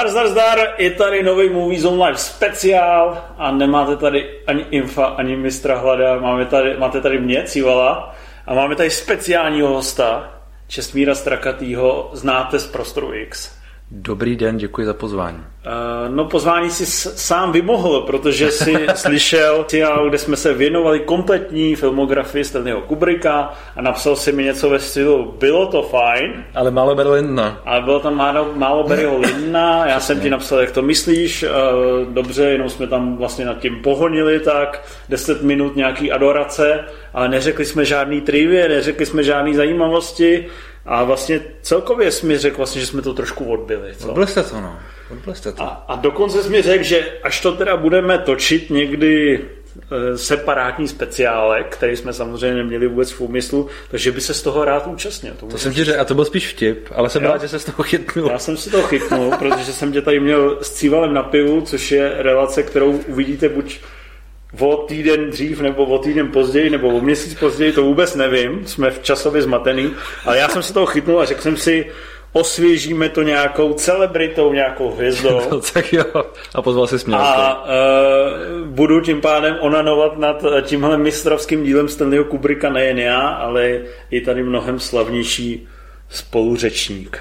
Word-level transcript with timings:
Zdar, 0.00 0.10
zdar, 0.10 0.28
zdar, 0.28 0.74
je 0.78 0.90
tady 0.90 1.22
nový 1.22 1.48
Movie 1.50 1.80
Zone 1.80 2.04
Live 2.04 2.18
speciál 2.18 3.24
a 3.38 3.50
nemáte 3.50 3.96
tady 3.96 4.30
ani 4.46 4.66
Infa, 4.70 5.04
ani 5.04 5.36
mistra 5.36 5.78
Hlada, 5.78 6.16
máme 6.16 6.46
tady, 6.46 6.76
máte 6.76 7.00
tady 7.00 7.18
mě, 7.18 7.42
Civala, 7.42 8.14
a 8.46 8.54
máme 8.54 8.76
tady 8.76 8.90
speciálního 8.90 9.68
hosta, 9.68 10.34
Čestmíra 10.68 11.14
Strakatýho, 11.14 12.10
znáte 12.12 12.58
z 12.58 12.66
Prostoru 12.66 13.14
X. 13.14 13.59
Dobrý 13.90 14.36
den, 14.36 14.56
děkuji 14.56 14.86
za 14.86 14.94
pozvání. 14.94 15.38
Uh, 15.38 16.14
no 16.14 16.24
pozvání 16.24 16.70
si 16.70 16.86
sám 17.16 17.52
vymohl, 17.52 18.00
protože 18.00 18.50
si 18.50 18.86
slyšel 18.94 19.64
seriál, 19.90 20.08
kde 20.08 20.18
jsme 20.18 20.36
se 20.36 20.54
věnovali 20.54 21.00
kompletní 21.00 21.76
filmografii 21.76 22.44
Stanleyho 22.44 22.80
Kubricka 22.80 23.52
a 23.76 23.82
napsal 23.82 24.16
si 24.16 24.32
mi 24.32 24.44
něco 24.44 24.70
ve 24.70 24.78
stylu 24.78 25.34
bylo 25.38 25.66
to 25.66 25.82
fajn. 25.82 26.44
Ale 26.54 26.70
málo 26.70 27.12
Lyndona. 27.12 27.60
Ale 27.64 27.80
bylo 27.80 28.00
tam 28.00 28.14
málo, 28.14 28.52
málo 28.54 28.88
Barryho 28.88 29.18
Lyndona, 29.18 29.86
já 29.86 30.00
jsem 30.00 30.20
ti 30.20 30.30
napsal, 30.30 30.60
jak 30.60 30.70
to 30.70 30.82
myslíš, 30.82 31.42
uh, 31.42 32.12
dobře, 32.14 32.44
jenom 32.44 32.68
jsme 32.68 32.86
tam 32.86 33.16
vlastně 33.16 33.44
nad 33.44 33.58
tím 33.58 33.82
pohonili 33.82 34.40
tak, 34.40 34.82
10 35.08 35.42
minut 35.42 35.76
nějaký 35.76 36.12
adorace, 36.12 36.84
ale 37.14 37.28
neřekli 37.28 37.64
jsme 37.64 37.84
žádný 37.84 38.20
trivie, 38.20 38.68
neřekli 38.68 39.06
jsme 39.06 39.22
žádný 39.22 39.54
zajímavosti, 39.54 40.46
a 40.90 41.04
vlastně 41.04 41.40
celkově 41.62 42.12
jsi 42.12 42.26
mi 42.26 42.38
řekl, 42.38 42.56
vlastně, 42.56 42.80
že 42.80 42.86
jsme 42.86 43.02
to 43.02 43.14
trošku 43.14 43.44
odbili. 43.44 43.94
Co? 43.98 44.08
Odbyli 44.08 44.26
jste 44.26 44.42
to, 44.42 44.60
no. 44.60 44.78
Odbyli 45.10 45.36
jste 45.36 45.52
to. 45.52 45.62
A, 45.62 45.66
a 45.66 45.96
dokonce 45.96 46.42
jsi 46.42 46.50
mi 46.50 46.62
řekl, 46.62 46.84
že 46.84 47.12
až 47.22 47.40
to 47.40 47.52
teda 47.52 47.76
budeme 47.76 48.18
točit 48.18 48.70
někdy 48.70 49.40
e, 49.90 50.18
separátní 50.18 50.88
speciále, 50.88 51.64
který 51.64 51.96
jsme 51.96 52.12
samozřejmě 52.12 52.56
neměli 52.56 52.88
vůbec 52.88 53.10
v 53.10 53.20
úmyslu, 53.20 53.68
takže 53.90 54.12
by 54.12 54.20
se 54.20 54.34
z 54.34 54.42
toho 54.42 54.64
rád 54.64 54.86
účastnil. 54.86 55.34
To, 55.40 55.46
to 55.46 55.58
jsem 55.58 55.72
ti 55.72 55.84
řekl, 55.84 56.00
a 56.00 56.04
to 56.04 56.14
byl 56.14 56.24
spíš 56.24 56.48
vtip, 56.48 56.88
ale 56.94 57.10
jsem 57.10 57.22
rád, 57.22 57.40
že 57.40 57.48
se 57.48 57.58
z 57.58 57.64
toho 57.64 57.82
chytnul. 57.82 58.30
Já 58.30 58.38
jsem 58.38 58.56
si 58.56 58.70
to 58.70 58.82
chytnul, 58.82 59.30
protože 59.38 59.72
jsem 59.72 59.92
tě 59.92 60.02
tady 60.02 60.20
měl 60.20 60.58
s 60.62 60.70
cívalem 60.70 61.14
na 61.14 61.22
pivu, 61.22 61.60
což 61.60 61.92
je 61.92 62.12
relace, 62.16 62.62
kterou 62.62 62.92
uvidíte 62.92 63.48
buď 63.48 63.80
o 64.58 64.76
týden 64.76 65.30
dřív 65.30 65.60
nebo 65.60 65.84
o 65.84 65.98
týden 65.98 66.28
později 66.28 66.70
nebo 66.70 66.88
o 66.88 67.00
měsíc 67.00 67.34
později, 67.34 67.72
to 67.72 67.82
vůbec 67.82 68.14
nevím, 68.14 68.66
jsme 68.66 68.90
v 68.90 69.02
časově 69.02 69.42
zmatený, 69.42 69.90
ale 70.24 70.38
já 70.38 70.48
jsem 70.48 70.62
si 70.62 70.72
toho 70.72 70.86
chytnul 70.86 71.20
a 71.20 71.24
řekl 71.24 71.40
jsem 71.40 71.56
si, 71.56 71.86
osvěžíme 72.32 73.08
to 73.08 73.22
nějakou 73.22 73.72
celebritou, 73.72 74.52
nějakou 74.52 74.90
hvězdou. 74.90 75.40
No, 75.50 75.60
tak 75.60 75.92
jo, 75.92 76.04
a 76.54 76.62
pozval 76.62 76.86
si 76.86 76.98
směl. 76.98 77.18
A 77.18 77.64
uh, 77.64 78.66
budu 78.66 79.00
tím 79.00 79.20
pádem 79.20 79.56
onanovat 79.60 80.18
nad 80.18 80.44
tímhle 80.62 80.98
mistrovským 80.98 81.64
dílem 81.64 81.88
Stanleyho 81.88 82.24
Kubricka 82.24 82.70
nejen 82.70 82.98
já, 82.98 83.20
ale 83.28 83.80
i 84.10 84.20
tady 84.20 84.42
mnohem 84.42 84.80
slavnější 84.80 85.68
spoluřečník. 86.08 87.18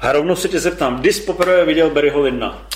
A 0.00 0.12
rovnou 0.12 0.36
se 0.36 0.48
tě 0.48 0.60
zeptám, 0.60 0.96
kdy 0.96 1.12
jsi 1.12 1.22
poprvé 1.22 1.64
viděl 1.64 1.90
Barryho 1.90 2.20
Lindna? 2.20 2.66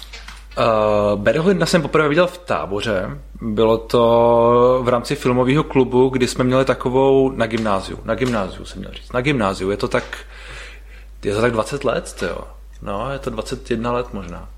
Uh, 0.56 1.64
jsem 1.64 1.82
poprvé 1.82 2.08
viděl 2.08 2.26
v 2.26 2.38
táboře. 2.38 3.20
Bylo 3.40 3.78
to 3.78 4.80
v 4.82 4.88
rámci 4.88 5.16
filmového 5.16 5.64
klubu, 5.64 6.08
kdy 6.08 6.28
jsme 6.28 6.44
měli 6.44 6.64
takovou 6.64 7.30
na 7.30 7.46
gymnáziu. 7.46 7.98
Na 8.04 8.14
gymnáziu 8.14 8.64
jsem 8.64 8.78
měl 8.78 8.92
říct. 8.92 9.12
Na 9.12 9.20
gymnáziu. 9.20 9.70
Je 9.70 9.76
to 9.76 9.88
tak, 9.88 10.04
je 11.24 11.34
to 11.34 11.40
tak 11.40 11.52
20 11.52 11.84
let, 11.84 12.22
jo. 12.22 12.38
No, 12.82 13.12
je 13.12 13.18
to 13.18 13.30
21 13.30 13.92
let 13.92 14.06
možná. 14.12 14.48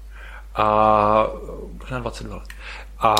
A 0.55 1.27
možná 1.81 1.99
22 1.99 2.37
let. 2.37 2.49
A 2.99 3.15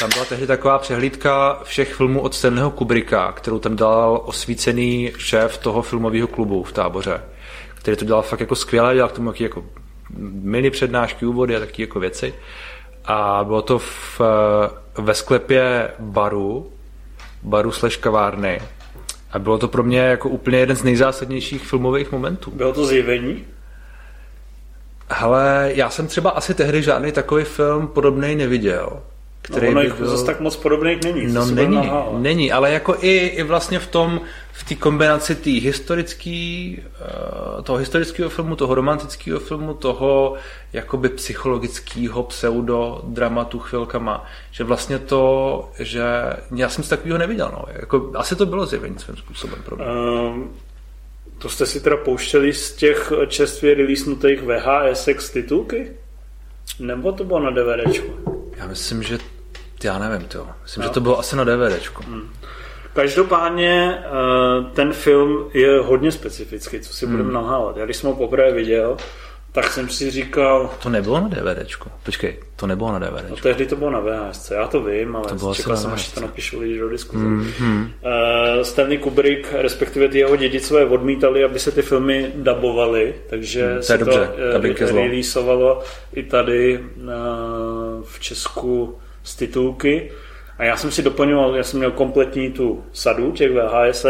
tam 0.00 0.10
byla 0.14 0.24
tehdy 0.24 0.46
taková 0.46 0.78
přehlídka 0.78 1.60
všech 1.62 1.94
filmů 1.94 2.20
od 2.20 2.34
Stanleyho 2.34 2.70
Kubricka, 2.70 3.32
kterou 3.32 3.58
tam 3.58 3.76
dal 3.76 4.22
osvícený 4.24 5.12
šéf 5.18 5.58
toho 5.58 5.82
filmového 5.82 6.28
klubu 6.28 6.62
v 6.62 6.72
táboře, 6.72 7.22
který 7.74 7.96
to 7.96 8.04
dělal 8.04 8.22
fakt 8.22 8.40
jako 8.40 8.56
skvěle, 8.56 8.94
dělal 8.94 9.08
k 9.08 9.12
tomu 9.12 9.32
jako 9.38 9.64
mini 10.42 10.70
přednášky, 10.70 11.26
úvody 11.26 11.56
a 11.56 11.60
taky 11.60 11.82
jako 11.82 12.00
věci. 12.00 12.34
A 13.04 13.44
bylo 13.44 13.62
to 13.62 13.78
v, 13.78 14.20
ve 14.98 15.14
sklepě 15.14 15.90
baru, 15.98 16.72
baru 17.42 17.72
slash 17.72 17.96
kavárny. 17.96 18.60
A 19.32 19.38
bylo 19.38 19.58
to 19.58 19.68
pro 19.68 19.82
mě 19.82 19.98
jako 19.98 20.28
úplně 20.28 20.58
jeden 20.58 20.76
z 20.76 20.82
nejzásadnějších 20.82 21.66
filmových 21.66 22.12
momentů. 22.12 22.50
Bylo 22.50 22.72
to 22.72 22.84
zjevení? 22.84 23.44
Hele, 25.10 25.70
já 25.74 25.90
jsem 25.90 26.06
třeba 26.06 26.30
asi 26.30 26.54
tehdy 26.54 26.82
žádný 26.82 27.12
takový 27.12 27.44
film 27.44 27.88
podobný 27.88 28.34
neviděl. 28.34 29.02
Který 29.42 29.66
no 29.66 29.80
ono 29.80 29.90
by 29.90 29.96
byl... 29.96 30.08
zase 30.08 30.26
tak 30.26 30.40
moc 30.40 30.56
podobných 30.56 31.04
není. 31.04 31.34
No 31.34 31.46
není, 31.46 31.90
není, 32.18 32.52
ale 32.52 32.72
jako 32.72 32.96
i, 33.00 33.16
i 33.16 33.42
vlastně 33.42 33.78
v 33.78 33.86
tom, 33.86 34.20
v 34.56 34.64
té 34.64 34.74
kombinaci 34.74 35.34
té 35.34 35.50
historický, 35.50 36.78
uh, 37.56 37.62
toho 37.62 37.78
historického 37.78 38.30
filmu, 38.30 38.56
toho 38.56 38.74
romantického 38.74 39.40
filmu, 39.40 39.74
toho 39.74 40.34
jakoby 40.72 41.08
psychologického 41.08 42.22
pseudodramatu 42.22 43.58
chvilkama, 43.58 44.24
že 44.50 44.64
vlastně 44.64 44.98
to, 44.98 45.70
že 45.78 46.02
já 46.54 46.68
jsem 46.68 46.84
si 46.84 46.90
takového 46.90 47.18
neviděl, 47.18 47.50
no. 47.52 47.64
Jako, 47.72 48.12
asi 48.14 48.36
to 48.36 48.46
bylo 48.46 48.66
zjevení 48.66 48.98
svým 48.98 49.16
způsobem 49.16 49.62
pro 49.64 49.76
mě. 49.76 49.86
Um, 49.86 50.56
to 51.38 51.48
jste 51.48 51.66
si 51.66 51.80
teda 51.80 51.96
pouštěli 51.96 52.52
z 52.52 52.76
těch 52.76 53.12
čerstvě 53.28 53.74
releasenutých 53.74 54.42
VHS 54.42 55.30
titulky? 55.32 55.92
Nebo 56.78 57.12
to 57.12 57.24
bylo 57.24 57.40
na 57.40 57.50
DVDčku? 57.50 58.12
Já 58.56 58.66
myslím, 58.66 59.02
že 59.02 59.18
já 59.84 59.98
nevím, 59.98 60.28
to. 60.28 60.48
Myslím, 60.62 60.82
no. 60.82 60.88
že 60.88 60.94
to 60.94 61.00
bylo 61.00 61.18
asi 61.18 61.36
na 61.36 61.44
DVDčku. 61.44 62.02
Hmm. 62.02 62.30
Každopádně 62.96 63.98
eh, 63.98 64.70
ten 64.74 64.92
film 64.92 65.50
je 65.54 65.80
hodně 65.80 66.12
specifický, 66.12 66.80
co 66.80 66.94
si 66.94 67.06
hmm. 67.06 67.14
budeme 67.16 67.32
nahávat. 67.32 67.76
Já 67.76 67.84
když 67.84 67.96
jsem 67.96 68.10
ho 68.10 68.16
poprvé 68.16 68.52
viděl, 68.52 68.96
tak 69.52 69.72
jsem 69.72 69.88
si 69.88 70.10
říkal... 70.10 70.70
To 70.82 70.88
nebylo 70.88 71.20
na 71.20 71.28
DVDčku. 71.28 71.90
Počkej, 72.02 72.36
to 72.56 72.66
nebylo 72.66 72.92
na 72.92 72.98
DVDčku. 72.98 73.30
No 73.30 73.36
tehdy 73.36 73.66
to 73.66 73.76
bylo 73.76 73.90
na 73.90 74.00
VHS, 74.00 74.50
já 74.50 74.66
to 74.66 74.82
vím, 74.82 75.16
ale 75.16 75.28
to 75.28 75.34
bylo 75.34 75.54
čekal 75.54 75.76
jsem, 75.76 75.90
až 75.90 76.12
to 76.12 76.20
napíšu 76.20 76.60
lidi 76.60 76.78
do 76.78 76.88
diskuze. 76.88 77.24
Mm, 77.24 77.50
hmm. 77.58 77.80
Uh, 77.82 78.62
Stanley 78.62 78.98
Kubrick, 78.98 79.52
respektive 79.52 80.08
ty 80.08 80.18
jeho 80.18 80.36
dědicové 80.36 80.84
odmítali, 80.84 81.44
aby 81.44 81.58
se 81.58 81.72
ty 81.72 81.82
filmy 81.82 82.32
dabovaly, 82.34 83.14
takže 83.30 83.76
se 83.80 83.98
to, 83.98 84.04
dobře, 84.04 84.30
to 84.78 84.84
uh, 84.84 84.96
releaseovalo 84.96 85.82
i 86.14 86.22
tady 86.22 86.78
uh, 86.78 87.04
v 88.04 88.20
Česku 88.20 88.98
z 89.22 89.36
titulky. 89.36 90.10
A 90.58 90.64
já 90.64 90.76
jsem 90.76 90.90
si 90.90 91.02
doplňoval, 91.02 91.56
já 91.56 91.62
jsem 91.62 91.78
měl 91.78 91.90
kompletní 91.90 92.50
tu 92.50 92.84
sadu 92.92 93.32
těch 93.32 93.50
VHS, 93.52 94.06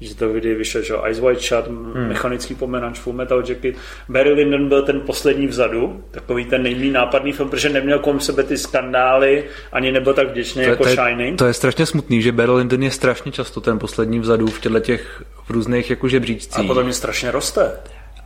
že 0.00 0.14
to 0.14 0.28
viděli 0.28 0.54
vyšel, 0.54 0.82
že 0.82 0.94
Ice 1.10 1.20
White 1.20 1.40
Shot, 1.40 1.66
hmm. 1.66 2.08
mechanický 2.08 2.54
pomenač, 2.54 2.98
Full 2.98 3.16
Metal 3.16 3.42
Jacket. 3.48 3.74
Barry 4.08 4.32
Lyndon 4.32 4.68
byl 4.68 4.82
ten 4.82 5.00
poslední 5.00 5.46
vzadu, 5.46 6.04
takový 6.10 6.44
ten 6.44 6.62
nejméně 6.62 6.92
nápadný 6.92 7.32
film, 7.32 7.50
protože 7.50 7.68
neměl 7.68 7.98
kolem 7.98 8.20
sebe 8.20 8.42
ty 8.42 8.58
skandály, 8.58 9.44
ani 9.72 9.92
nebyl 9.92 10.14
tak 10.14 10.28
vděčný 10.28 10.64
to, 10.64 10.70
jako 10.70 10.82
to 10.82 10.88
je, 10.88 10.96
Shining. 10.96 11.38
To 11.38 11.46
je 11.46 11.54
strašně 11.54 11.86
smutný, 11.86 12.22
že 12.22 12.32
Barry 12.32 12.52
Lyndon 12.52 12.82
je 12.82 12.90
strašně 12.90 13.32
často 13.32 13.60
ten 13.60 13.78
poslední 13.78 14.18
vzadu 14.18 14.46
v 14.46 14.60
těchto 14.60 14.80
těch 14.80 15.22
v 15.44 15.50
různých 15.50 15.90
jako 15.90 16.08
žebříčcích. 16.08 16.64
A 16.64 16.66
potom 16.66 16.86
je 16.86 16.92
strašně 16.92 17.30
roste. 17.30 17.72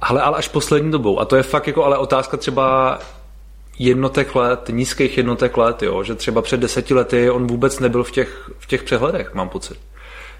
Ale, 0.00 0.20
ale 0.20 0.36
až 0.36 0.48
poslední 0.48 0.90
dobou. 0.90 1.20
A 1.20 1.24
to 1.24 1.36
je 1.36 1.42
fakt 1.42 1.66
jako 1.66 1.84
ale 1.84 1.98
otázka 1.98 2.36
třeba 2.36 2.98
jednotek 3.78 4.34
let, 4.34 4.60
nízkých 4.69 5.16
jednotek 5.16 5.56
let, 5.56 5.82
jo? 5.82 6.02
že 6.02 6.14
třeba 6.14 6.42
před 6.42 6.60
deseti 6.60 6.94
lety 6.94 7.30
on 7.30 7.46
vůbec 7.46 7.78
nebyl 7.78 8.04
v 8.04 8.10
těch, 8.10 8.50
v 8.58 8.66
těch 8.66 8.82
přehledech, 8.82 9.34
mám 9.34 9.48
pocit. 9.48 9.78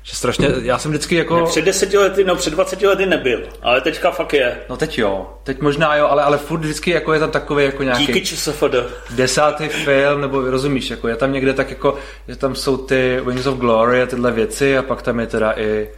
Že 0.05 0.17
strašně, 0.17 0.49
já 0.63 0.79
jsem 0.79 0.91
vždycky 0.91 1.17
jako... 1.17 1.37
Ne, 1.37 1.47
před 1.47 1.65
deseti 1.65 1.99
lety, 1.99 2.25
no 2.25 2.37
před 2.37 2.51
dvaceti 2.51 2.87
lety 2.87 3.07
nebyl, 3.07 3.43
ale 3.63 3.81
teďka 3.81 4.11
fakt 4.11 4.33
je. 4.33 4.59
No 4.69 4.77
teď 4.77 4.99
jo, 4.99 5.31
teď 5.45 5.61
možná 5.61 5.97
jo, 5.97 6.07
ale, 6.07 6.23
ale 6.23 6.39
furt 6.39 6.61
vždycky 6.61 6.91
jako 6.91 7.13
je 7.13 7.21
tam 7.21 7.31
takový 7.31 7.65
jako 7.65 7.83
nějaký... 7.83 8.07
Díky 8.07 8.21
ČSFD. 8.21 8.75
Desátý 9.11 9.69
film, 9.69 10.21
nebo 10.21 10.41
rozumíš, 10.41 10.91
jako 10.91 11.09
je 11.09 11.17
tam 11.17 11.33
někde 11.33 11.53
tak 11.53 11.71
jako, 11.71 11.95
že 12.29 12.37
tam 12.37 12.55
jsou 12.55 12.77
ty 12.77 13.21
Wings 13.27 13.47
of 13.47 13.59
Glory 13.59 14.03
a 14.03 14.07
tyhle 14.07 14.33
věci 14.33 14.79
a 14.79 14.83
pak 14.83 15.03
tam 15.03 15.21
je 15.21 15.27
teda 15.27 15.53
i... 15.57 15.89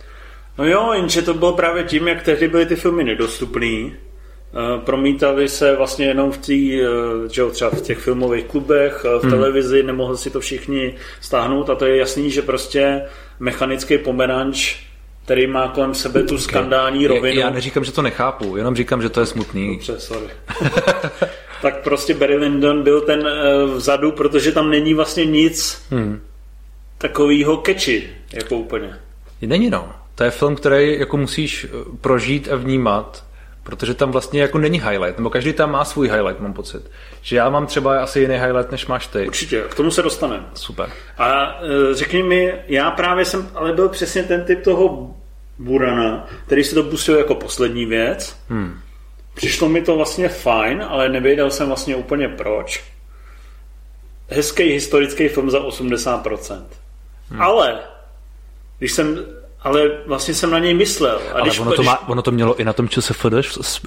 No 0.58 0.66
jo, 0.66 0.92
jenže 0.92 1.22
to 1.22 1.34
bylo 1.34 1.52
právě 1.52 1.84
tím, 1.84 2.08
jak 2.08 2.22
tehdy 2.22 2.48
byly 2.48 2.66
ty 2.66 2.76
filmy 2.76 3.04
nedostupný, 3.04 3.96
promítali 4.84 5.48
se 5.48 5.76
vlastně 5.76 6.06
jenom 6.06 6.32
v, 6.32 6.38
tý, 6.38 6.82
eh, 6.82 6.86
že 7.32 7.42
třeba 7.50 7.70
v 7.70 7.80
těch 7.80 7.98
filmových 7.98 8.44
klubech, 8.44 9.04
eh, 9.04 9.18
v 9.18 9.22
hmm. 9.22 9.30
televizi, 9.30 9.82
nemohli 9.82 10.18
si 10.18 10.30
to 10.30 10.40
všichni 10.40 10.94
stáhnout 11.20 11.70
a 11.70 11.74
to 11.74 11.86
je 11.86 11.96
jasný, 11.96 12.30
že 12.30 12.42
prostě 12.42 13.02
mechanický 13.40 13.98
pomeranč 13.98 14.76
který 15.24 15.46
má 15.46 15.68
kolem 15.68 15.94
sebe 15.94 16.22
tu 16.22 16.38
skandální 16.38 17.06
rovinu. 17.06 17.40
Já 17.40 17.50
neříkám, 17.50 17.84
že 17.84 17.92
to 17.92 18.02
nechápu, 18.02 18.56
jenom 18.56 18.76
říkám, 18.76 19.02
že 19.02 19.08
to 19.08 19.20
je 19.20 19.26
smutný. 19.26 19.72
Dobře, 19.72 20.00
sorry. 20.00 20.26
tak 21.62 21.82
prostě 21.82 22.14
Barry 22.14 22.36
Lyndon 22.36 22.82
byl 22.82 23.00
ten 23.00 23.28
vzadu, 23.74 24.12
protože 24.12 24.52
tam 24.52 24.70
není 24.70 24.94
vlastně 24.94 25.24
nic 25.24 25.82
hmm. 25.90 26.20
takového 26.98 27.56
keči, 27.56 28.10
jako 28.32 28.56
úplně. 28.56 28.96
Není 29.42 29.70
no. 29.70 29.92
To 30.14 30.24
je 30.24 30.30
film, 30.30 30.56
který 30.56 30.98
jako 30.98 31.16
musíš 31.16 31.66
prožít 32.00 32.48
a 32.52 32.56
vnímat 32.56 33.24
Protože 33.64 33.94
tam 33.94 34.10
vlastně 34.10 34.40
jako 34.40 34.58
není 34.58 34.80
highlight, 34.80 35.18
nebo 35.18 35.30
každý 35.30 35.52
tam 35.52 35.70
má 35.70 35.84
svůj 35.84 36.08
highlight, 36.08 36.40
mám 36.40 36.52
pocit. 36.52 36.90
Že 37.22 37.36
já 37.36 37.50
mám 37.50 37.66
třeba 37.66 38.02
asi 38.02 38.20
jiný 38.20 38.34
highlight, 38.34 38.70
než 38.70 38.86
máš 38.86 39.06
ty. 39.06 39.26
Určitě, 39.26 39.62
k 39.70 39.74
tomu 39.74 39.90
se 39.90 40.02
dostaneme. 40.02 40.44
Super. 40.54 40.90
A 41.18 41.60
e, 41.62 41.94
řekni 41.94 42.22
mi, 42.22 42.54
já 42.66 42.90
právě 42.90 43.24
jsem 43.24 43.50
ale 43.54 43.72
byl 43.72 43.88
přesně 43.88 44.22
ten 44.22 44.44
typ 44.44 44.62
toho 44.62 45.14
Burana, 45.58 46.26
který 46.46 46.64
se 46.64 46.74
to 46.74 46.82
pustil 46.82 47.18
jako 47.18 47.34
poslední 47.34 47.86
věc. 47.86 48.36
Hmm. 48.48 48.80
Přišlo 49.34 49.68
mi 49.68 49.82
to 49.82 49.96
vlastně 49.96 50.28
fajn, 50.28 50.84
ale 50.88 51.08
nevěděl 51.08 51.50
jsem 51.50 51.66
vlastně 51.66 51.96
úplně 51.96 52.28
proč. 52.28 52.84
Hezký 54.28 54.62
historický 54.62 55.28
film 55.28 55.50
za 55.50 55.58
80%. 55.58 56.64
Hmm. 57.30 57.42
Ale 57.42 57.78
když 58.78 58.92
jsem 58.92 59.26
ale 59.64 59.90
vlastně 60.06 60.34
jsem 60.34 60.50
na 60.50 60.58
něj 60.58 60.74
myslel. 60.74 61.20
A 61.30 61.32
ale 61.32 61.42
když, 61.42 61.58
ono, 61.58 61.72
to 61.72 61.82
má, 61.82 62.08
ono 62.08 62.22
to 62.22 62.30
mělo 62.30 62.56
i 62.56 62.64
na 62.64 62.72
tom 62.72 62.88
ČSFD 62.88 63.26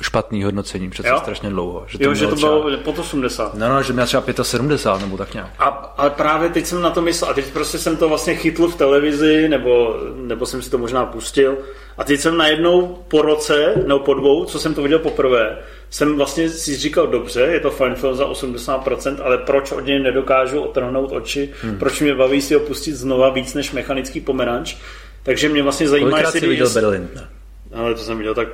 špatný 0.01 0.43
hodnocení, 0.43 0.89
přece 0.89 1.09
jo? 1.09 1.17
strašně 1.17 1.49
dlouho. 1.49 1.85
Že 1.87 1.97
to, 1.97 2.03
jo, 2.03 2.13
že 2.13 2.27
to 2.27 2.35
bylo 2.35 2.67
třeba, 2.67 2.83
pod 2.83 2.99
80. 2.99 3.53
No, 3.53 3.69
no, 3.69 3.83
že 3.83 3.93
měl 3.93 4.05
třeba 4.05 4.23
75 4.43 5.01
nebo 5.05 5.17
tak 5.17 5.33
nějak. 5.33 5.49
A, 5.59 5.67
ale 5.97 6.09
právě 6.09 6.49
teď 6.49 6.65
jsem 6.65 6.81
na 6.81 6.89
to 6.89 7.01
myslel 7.01 7.31
a 7.31 7.33
teď 7.33 7.45
prostě 7.53 7.77
jsem 7.77 7.97
to 7.97 8.09
vlastně 8.09 8.35
chytl 8.35 8.67
v 8.67 8.75
televizi, 8.75 9.49
nebo, 9.49 9.95
nebo 10.15 10.45
jsem 10.45 10.61
si 10.61 10.69
to 10.69 10.77
možná 10.77 11.05
pustil. 11.05 11.57
A 11.97 12.03
teď 12.03 12.19
jsem 12.19 12.37
najednou 12.37 13.03
po 13.07 13.21
roce, 13.21 13.73
nebo 13.87 13.99
po 13.99 14.13
dvou, 14.13 14.45
co 14.45 14.59
jsem 14.59 14.73
to 14.73 14.81
viděl 14.81 14.99
poprvé, 14.99 15.57
jsem 15.89 16.17
vlastně 16.17 16.49
si 16.49 16.75
říkal, 16.75 17.07
dobře, 17.07 17.41
je 17.41 17.59
to 17.59 17.71
fajn 17.71 17.95
film 17.95 18.15
za 18.15 18.25
80%, 18.25 19.17
ale 19.23 19.37
proč 19.37 19.71
od 19.71 19.85
něj 19.85 19.99
nedokážu 19.99 20.61
otrhnout 20.61 21.11
oči, 21.11 21.49
hmm. 21.61 21.79
proč 21.79 22.01
mě 22.01 22.15
baví 22.15 22.41
si 22.41 22.53
ho 22.53 22.59
pustit 22.59 22.95
znova 22.95 23.29
víc 23.29 23.53
než 23.53 23.71
mechanický 23.71 24.21
pomeranč. 24.21 24.75
Takže 25.27 25.49
mě 25.49 25.63
vlastně 25.63 25.87
zajímá, 25.87 26.09
Kolikrát 26.09 26.35
jestli... 26.35 26.39
jsi 26.39 26.47
viděl 26.47 26.69
Berlin? 26.69 27.09
Ne? 27.15 27.27
Ale 27.73 27.93
to 27.93 28.01
jsem 28.01 28.17
viděl 28.17 28.35
tak 28.35 28.47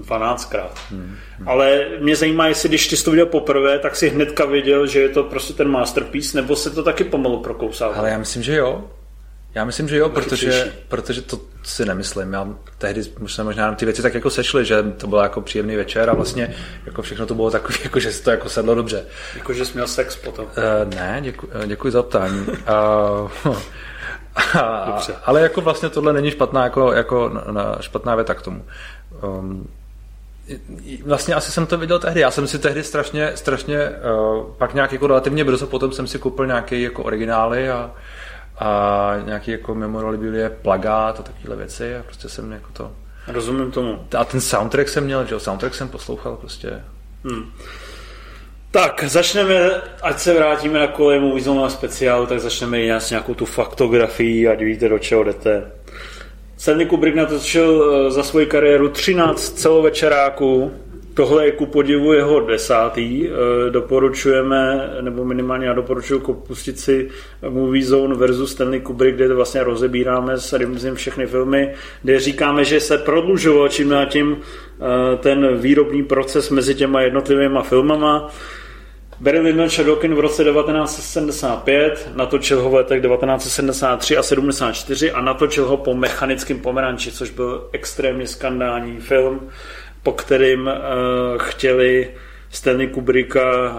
12krát. 0.00 0.70
Hmm, 0.90 1.16
hmm. 1.38 1.48
Ale 1.48 1.86
mě 2.00 2.16
zajímá, 2.16 2.46
jestli 2.46 2.68
když 2.68 2.88
ty 2.88 2.96
to 2.96 3.10
viděl 3.10 3.26
poprvé, 3.26 3.78
tak 3.78 3.96
si 3.96 4.08
hnedka 4.08 4.44
věděl, 4.44 4.86
že 4.86 5.00
je 5.00 5.08
to 5.08 5.22
prostě 5.22 5.52
ten 5.52 5.68
masterpiece, 5.68 6.40
nebo 6.40 6.56
se 6.56 6.70
to 6.70 6.82
taky 6.82 7.04
pomalu 7.04 7.42
prokousal. 7.42 7.92
Ale 7.94 8.10
já 8.10 8.18
myslím, 8.18 8.42
že 8.42 8.56
jo. 8.56 8.84
Já 9.54 9.64
myslím, 9.64 9.88
že 9.88 9.96
jo, 9.96 10.08
protože, 10.08 10.72
protože 10.88 11.22
to 11.22 11.40
si 11.62 11.84
nemyslím. 11.84 12.32
Já 12.32 12.48
tehdy 12.78 13.04
jsme 13.26 13.44
možná 13.44 13.74
ty 13.74 13.84
věci 13.84 14.02
tak 14.02 14.14
jako 14.14 14.30
sešly, 14.30 14.64
že 14.64 14.82
to 14.82 15.06
byl 15.06 15.18
jako 15.18 15.40
příjemný 15.40 15.76
večer 15.76 16.10
a 16.10 16.14
vlastně 16.14 16.54
jako 16.86 17.02
všechno 17.02 17.26
to 17.26 17.34
bylo 17.34 17.50
takové, 17.50 17.78
jako 17.84 18.00
že 18.00 18.12
si 18.12 18.22
to 18.22 18.30
jako 18.30 18.48
sedlo 18.48 18.74
dobře. 18.74 19.04
Jako, 19.36 19.52
že 19.52 19.64
jsi 19.64 19.72
měl 19.74 19.86
sex 19.86 20.16
potom. 20.16 20.44
Uh, 20.44 20.94
ne, 20.94 21.18
děkuji, 21.22 21.50
děkuji 21.66 21.92
za 21.92 22.02
ptání. 22.02 22.46
Uh, 23.46 23.56
a, 24.38 24.98
ale 25.24 25.40
jako 25.40 25.60
vlastně 25.60 25.88
tohle 25.88 26.12
není 26.12 26.30
špatná, 26.30 26.64
jako, 26.64 26.92
jako 26.92 27.30
na, 27.50 27.76
špatná 27.80 28.14
věta 28.14 28.34
k 28.34 28.42
tomu. 28.42 28.64
Um, 29.22 29.68
vlastně 31.04 31.34
asi 31.34 31.52
jsem 31.52 31.66
to 31.66 31.78
viděl 31.78 31.98
tehdy. 31.98 32.20
Já 32.20 32.30
jsem 32.30 32.46
si 32.46 32.58
tehdy 32.58 32.84
strašně, 32.84 33.32
strašně 33.34 33.90
uh, 33.90 34.46
pak 34.58 34.74
nějak 34.74 34.92
jako 34.92 35.06
relativně 35.06 35.44
brzo 35.44 35.66
potom 35.66 35.92
jsem 35.92 36.06
si 36.06 36.18
koupil 36.18 36.46
nějaké 36.46 36.78
jako 36.78 37.02
originály 37.02 37.70
a, 37.70 37.90
a 38.58 39.14
nějaký 39.24 39.50
jako 39.50 39.74
memorabilie, 39.74 40.50
plagát 40.50 41.20
a 41.20 41.22
takovéhle 41.22 41.56
věci 41.56 41.96
a 41.96 42.02
prostě 42.02 42.28
jsem 42.28 42.52
jako 42.52 42.68
to... 42.72 42.92
Rozumím 43.26 43.70
tomu. 43.70 44.06
A 44.18 44.24
ten 44.24 44.40
soundtrack 44.40 44.88
jsem 44.88 45.04
měl, 45.04 45.26
že 45.26 45.40
soundtrack 45.40 45.74
jsem 45.74 45.88
poslouchal 45.88 46.36
prostě. 46.36 46.84
Hmm. 47.24 47.52
Tak, 48.70 49.04
začneme, 49.06 49.70
ať 50.02 50.18
se 50.18 50.34
vrátíme 50.34 50.78
na 50.78 50.86
kolej 50.86 51.20
Movie 51.20 51.70
speciál, 51.70 52.26
tak 52.26 52.40
začneme 52.40 52.82
i 52.82 52.90
s 52.90 53.10
nějakou 53.10 53.34
tu 53.34 53.44
faktografii, 53.44 54.48
ať 54.48 54.60
víte, 54.60 54.88
do 54.88 54.98
čeho 54.98 55.24
jdete. 55.24 55.70
Stanley 56.56 56.86
Kubrick 56.86 57.16
natočil 57.16 57.84
eh, 57.84 58.10
za 58.10 58.22
svoji 58.22 58.46
kariéru 58.46 58.88
13 58.88 59.58
celovečeráků, 59.58 60.72
Tohle 61.18 61.44
je 61.44 61.52
ku 61.52 61.66
podivu 61.66 62.12
jeho 62.12 62.40
desátý. 62.40 63.26
Eh, 63.26 63.70
doporučujeme, 63.70 64.90
nebo 65.00 65.24
minimálně 65.24 65.66
já 65.66 65.72
doporučuji 65.72 66.20
pustit 66.20 66.80
si 66.80 67.08
Movie 67.48 67.84
Zone 67.84 68.14
versus 68.14 68.52
Stanley 68.52 68.80
Kubrick, 68.80 69.16
kde 69.16 69.34
vlastně 69.34 69.62
rozebíráme 69.62 70.38
s 70.38 70.52
Rimzim 70.52 70.94
všechny 70.94 71.26
filmy, 71.26 71.74
kde 72.02 72.20
říkáme, 72.20 72.64
že 72.64 72.80
se 72.80 72.98
prodlužoval 72.98 73.68
čím 73.68 73.88
na 73.88 74.04
tím 74.04 74.36
eh, 74.36 75.16
ten 75.16 75.56
výrobní 75.56 76.02
proces 76.02 76.50
mezi 76.50 76.74
těma 76.74 77.00
jednotlivými 77.00 77.58
filmama. 77.62 78.30
Barry 79.20 79.38
Lyndon 79.38 79.68
Shadokin 79.68 80.14
v 80.14 80.20
roce 80.20 80.44
1975, 80.44 82.10
natočil 82.14 82.62
ho 82.62 82.70
v 82.70 82.74
letech 82.74 83.02
1973 83.02 84.16
a 84.16 84.22
74 84.22 85.12
a 85.12 85.20
natočil 85.20 85.66
ho 85.66 85.76
po 85.76 85.94
mechanickém 85.94 86.60
pomeranči, 86.60 87.12
což 87.12 87.30
byl 87.30 87.68
extrémně 87.72 88.26
skandální 88.26 89.00
film 89.00 89.50
po 90.02 90.12
kterým 90.12 90.66
uh, 90.66 90.72
chtěli 91.38 92.10
Stanley 92.50 92.86
Kubricka 92.86 93.70
uh, 93.70 93.78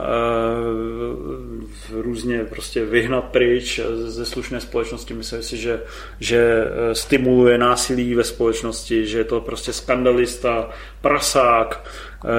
různě 2.01 2.43
prostě 2.43 2.85
vyhnat 2.85 3.23
pryč 3.23 3.79
ze 3.93 4.25
slušné 4.25 4.61
společnosti. 4.61 5.13
Myslím 5.13 5.43
si, 5.43 5.57
že, 5.57 5.79
že 6.19 6.37
eh, 6.37 6.95
stimuluje 6.95 7.57
násilí 7.57 8.15
ve 8.15 8.23
společnosti, 8.23 9.05
že 9.05 9.17
je 9.17 9.23
to 9.23 9.41
prostě 9.41 9.73
skandalista, 9.73 10.69
prasák, 11.01 11.85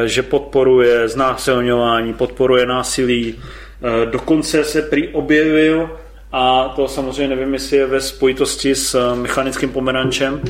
že 0.07 0.23
podporuje 0.23 1.09
znásilňování, 1.09 2.15
podporuje 2.15 2.67
násilí. 2.67 3.43
Dokonce 4.11 4.65
se 4.65 4.83
prý 4.83 5.09
objevil 5.09 5.91
a 6.33 6.69
to 6.77 6.89
samozřejmě 6.89 7.37
nevím, 7.37 7.55
jestli 7.55 7.77
je 7.77 7.87
ve 7.87 8.01
spojitosti 8.01 8.75
s 8.75 9.15
mechanickým 9.15 9.71
pomerančem, 9.71 10.41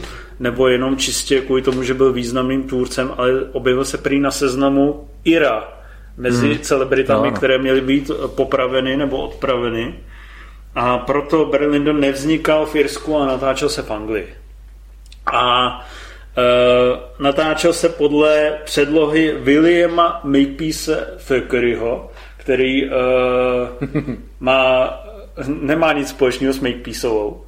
nebo 0.40 0.68
jenom 0.68 0.96
čistě 0.96 1.40
kvůli 1.40 1.62
tomu, 1.62 1.82
že 1.82 1.94
byl 1.94 2.12
významným 2.12 2.62
tvůrcem, 2.62 3.10
ale 3.16 3.30
objevil 3.52 3.84
se 3.84 3.98
prý 3.98 4.20
na 4.20 4.30
seznamu 4.30 5.08
Ira 5.24 5.80
mezi 6.16 6.48
hmm. 6.48 6.58
celebritami, 6.58 7.26
no, 7.26 7.30
no. 7.30 7.36
které 7.36 7.58
měly 7.58 7.80
být 7.80 8.10
popraveny 8.26 8.96
nebo 8.96 9.16
odpraveny. 9.16 9.94
A 10.74 10.98
proto 10.98 11.44
Barry 11.44 11.66
Lyndon 11.66 12.00
nevznikal 12.00 12.66
v 12.66 12.76
Irsku 12.76 13.16
a 13.16 13.26
natáčel 13.26 13.68
se 13.68 13.82
v 13.82 13.90
Anglii. 13.90 14.34
A 15.32 15.86
e, 16.36 17.22
natáčel 17.22 17.72
se 17.72 17.88
podle 17.88 18.58
předlohy 18.64 19.34
Williama 19.40 20.20
Makepeace 20.24 21.18
Thackerayho, 21.28 22.10
který 22.36 22.84
e, 22.84 22.90
má 24.40 24.90
nemá 25.46 25.92
nic 25.92 26.08
společného 26.08 26.52
s 26.52 26.60
Makepeaceovou. 26.60 27.42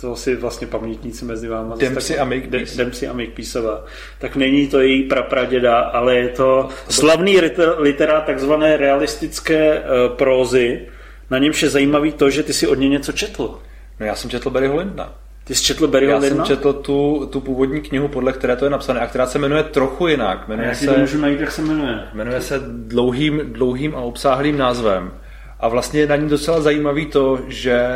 To 0.00 0.16
si 0.16 0.36
vlastně 0.36 0.66
pamětníci 0.66 1.24
mezi 1.24 1.48
váma. 1.48 1.76
Dempsey 1.76 2.20
a 2.20 2.24
Makepeace. 2.24 2.76
Dempsey 2.76 3.08
a 3.08 3.12
Makepeaceová. 3.12 3.84
Tak 4.18 4.36
není 4.36 4.68
to 4.68 4.80
její 4.80 5.02
prapraděda, 5.02 5.78
ale 5.78 6.16
je 6.16 6.28
to 6.28 6.68
slavný 6.88 7.40
literát 7.76 8.24
takzvané 8.24 8.76
realistické 8.76 9.80
uh, 9.80 10.16
prózy. 10.16 10.86
Na 11.30 11.38
němž 11.38 11.62
je 11.62 11.68
zajímavý 11.68 12.12
to, 12.12 12.30
že 12.30 12.42
ty 12.42 12.52
si 12.52 12.66
od 12.66 12.74
něj 12.74 12.88
něco 12.88 13.12
četl. 13.12 13.58
No 14.00 14.06
já 14.06 14.14
jsem 14.14 14.30
četl 14.30 14.50
Barryho 14.50 14.76
Lindna. 14.76 15.14
Ty 15.44 15.54
jsi 15.54 15.64
četl 15.64 15.88
Barryho 15.88 16.12
Já 16.12 16.20
jsem 16.20 16.42
četl 16.42 16.72
tu, 16.72 17.28
tu 17.32 17.40
původní 17.40 17.80
knihu, 17.80 18.08
podle 18.08 18.32
které 18.32 18.56
to 18.56 18.64
je 18.64 18.70
napsané, 18.70 19.00
a 19.00 19.06
která 19.06 19.26
se 19.26 19.38
jmenuje 19.38 19.62
trochu 19.62 20.08
jinak. 20.08 20.48
Jmenuje 20.48 20.70
a 20.70 20.74
se, 20.74 20.86
to 20.86 20.98
můžu 20.98 21.18
najít, 21.18 21.40
jak 21.40 21.52
se 21.52 21.62
jmenuje? 21.62 21.98
Jmenuje 22.14 22.40
se 22.40 22.60
dlouhým, 22.66 23.40
dlouhým 23.44 23.94
a 23.94 24.00
obsáhlým 24.00 24.58
názvem. 24.58 25.12
A 25.60 25.68
vlastně 25.68 26.00
je 26.00 26.06
na 26.06 26.16
ní 26.16 26.28
docela 26.28 26.60
zajímavý 26.60 27.06
to, 27.06 27.38
že 27.48 27.86